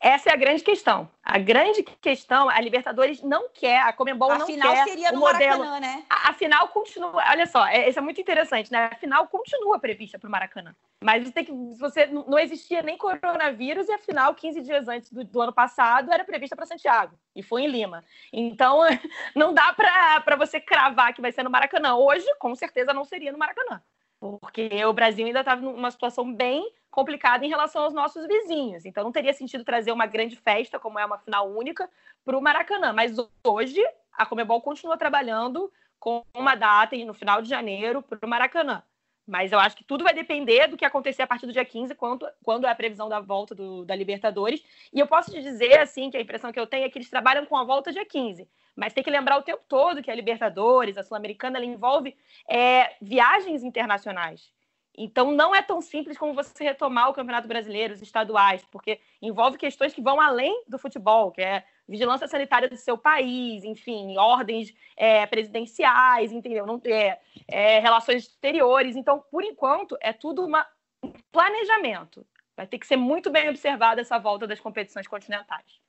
[0.00, 1.08] essa é a grande questão.
[1.22, 5.18] A grande questão, a Libertadores não quer, a Comembol a não final quer seria no
[5.18, 5.64] o modelo.
[5.64, 6.04] Maracanã, né?
[6.08, 8.90] A, a, final continua, olha só, é, isso é muito interessante, né?
[8.92, 10.74] A final continua prevista para o Maracanã.
[11.02, 15.10] Mas você tem que, você não existia nem coronavírus e a final 15 dias antes
[15.10, 18.04] do, do ano passado era prevista para Santiago e foi em Lima.
[18.32, 18.80] Então
[19.34, 21.96] não dá para você cravar que vai ser no Maracanã.
[21.96, 23.82] Hoje, com certeza, não seria no Maracanã
[24.40, 28.84] porque o Brasil ainda estava numa situação bem complicada em relação aos nossos vizinhos.
[28.84, 31.88] Então não teria sentido trazer uma grande festa, como é uma final única,
[32.24, 32.92] para o Maracanã.
[32.92, 38.28] Mas hoje a Comebol continua trabalhando com uma data no final de janeiro para o
[38.28, 38.82] Maracanã.
[39.26, 41.94] Mas eu acho que tudo vai depender do que acontecer a partir do dia 15,
[41.94, 44.62] quando, quando é a previsão da volta do, da Libertadores.
[44.92, 47.10] E eu posso te dizer, assim, que a impressão que eu tenho é que eles
[47.10, 48.48] trabalham com a volta dia 15.
[48.76, 52.16] Mas tem que lembrar o tempo todo que a Libertadores, a Sul-Americana, ela envolve
[52.48, 54.52] é, viagens internacionais.
[54.96, 59.58] Então, não é tão simples como você retomar o Campeonato Brasileiro, os estaduais, porque envolve
[59.58, 64.74] questões que vão além do futebol, que é vigilância sanitária do seu país, enfim, ordens
[64.96, 66.66] é, presidenciais, entendeu?
[66.66, 68.96] Não, é, é, relações exteriores.
[68.96, 70.66] Então, por enquanto, é tudo uma,
[71.02, 72.26] um planejamento.
[72.56, 75.85] Vai ter que ser muito bem observada essa volta das competições continentais.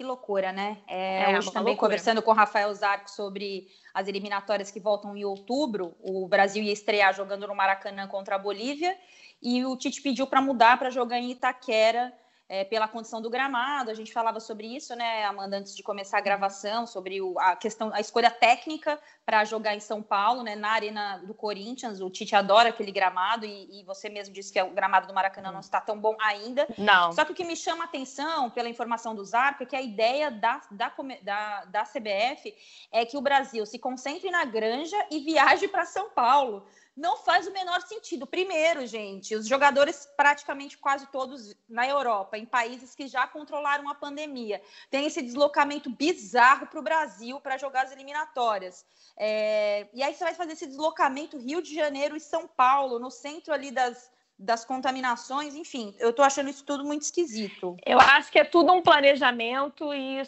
[0.00, 0.78] Que loucura, né?
[0.88, 1.88] É, é hoje também loucura.
[1.88, 5.94] conversando com o Rafael Zarco sobre as eliminatórias que voltam em outubro.
[6.00, 8.96] O Brasil ia estrear jogando no Maracanã contra a Bolívia
[9.42, 12.10] e o Tite pediu para mudar para jogar em Itaquera
[12.50, 13.92] é, pela condição do gramado.
[13.92, 17.54] A gente falava sobre isso, né, Amanda, antes de começar a gravação, sobre o, a
[17.54, 22.00] questão, a escolha técnica para jogar em São Paulo, né, na arena do Corinthians.
[22.00, 25.52] O Tite adora aquele gramado e, e, você mesmo disse que o gramado do Maracanã
[25.52, 26.66] não está tão bom ainda.
[26.76, 27.12] Não.
[27.12, 29.80] Só que o que me chama a atenção, pela informação do Zarco, é que a
[29.80, 30.92] ideia da, da,
[31.22, 32.52] da, da CBF
[32.90, 36.66] é que o Brasil se concentre na granja e viaje para São Paulo
[36.96, 38.26] não faz o menor sentido.
[38.26, 43.94] Primeiro, gente, os jogadores praticamente quase todos na Europa, em países que já controlaram a
[43.94, 44.60] pandemia,
[44.90, 48.84] tem esse deslocamento bizarro para o Brasil para jogar as eliminatórias.
[49.16, 49.88] É...
[49.94, 53.54] E aí você vai fazer esse deslocamento Rio de Janeiro e São Paulo, no centro
[53.54, 57.76] ali das, das contaminações, enfim, eu estou achando isso tudo muito esquisito.
[57.84, 60.22] Eu acho que é tudo um planejamento e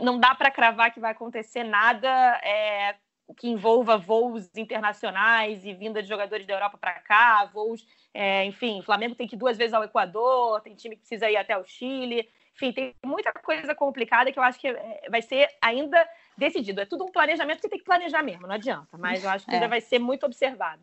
[0.00, 2.08] não dá para cravar que vai acontecer nada.
[2.42, 2.96] É,
[3.36, 8.80] que envolva voos internacionais e vinda de jogadores da Europa para cá, voos, é, enfim,
[8.80, 11.56] o Flamengo tem que ir duas vezes ao Equador, tem time que precisa ir até
[11.56, 16.08] o Chile, enfim, tem muita coisa complicada que eu acho que é, vai ser ainda
[16.36, 16.80] decidido.
[16.80, 19.52] É tudo um planejamento que tem que planejar mesmo, não adianta, mas eu acho que
[19.52, 19.54] é.
[19.54, 20.82] ainda vai ser muito observado.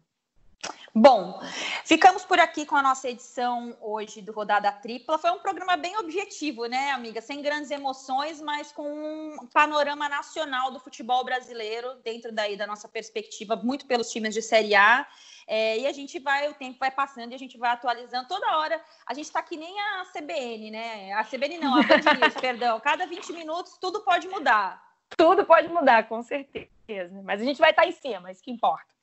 [0.98, 1.42] Bom,
[1.84, 5.18] ficamos por aqui com a nossa edição hoje do Rodada Tripla.
[5.18, 7.20] Foi um programa bem objetivo, né, amiga?
[7.20, 12.88] Sem grandes emoções, mas com um panorama nacional do futebol brasileiro, dentro daí da nossa
[12.88, 15.06] perspectiva, muito pelos times de Série A.
[15.46, 18.58] É, e a gente vai, o tempo vai passando e a gente vai atualizando toda
[18.58, 18.82] hora.
[19.06, 21.12] A gente está que nem a CBN, né?
[21.12, 22.80] A CBN não, a News, perdão.
[22.80, 24.82] Cada 20 minutos tudo pode mudar.
[25.18, 27.22] Tudo pode mudar, com certeza.
[27.22, 28.95] Mas a gente vai estar tá em cima, isso que importa.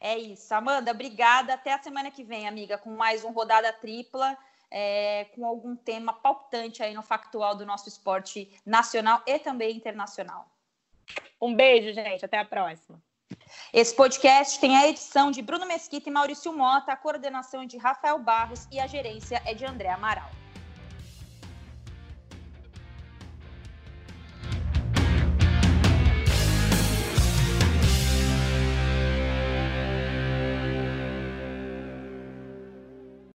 [0.00, 0.52] É isso.
[0.54, 1.54] Amanda, obrigada.
[1.54, 4.36] Até a semana que vem, amiga, com mais um Rodada Tripla,
[4.70, 10.48] é, com algum tema palpitante aí no factual do nosso esporte nacional e também internacional.
[11.40, 12.24] Um beijo, gente.
[12.24, 13.00] Até a próxima.
[13.72, 17.76] Esse podcast tem a edição de Bruno Mesquita e Maurício Mota, a coordenação é de
[17.76, 20.39] Rafael Barros e a gerência é de André Amaral.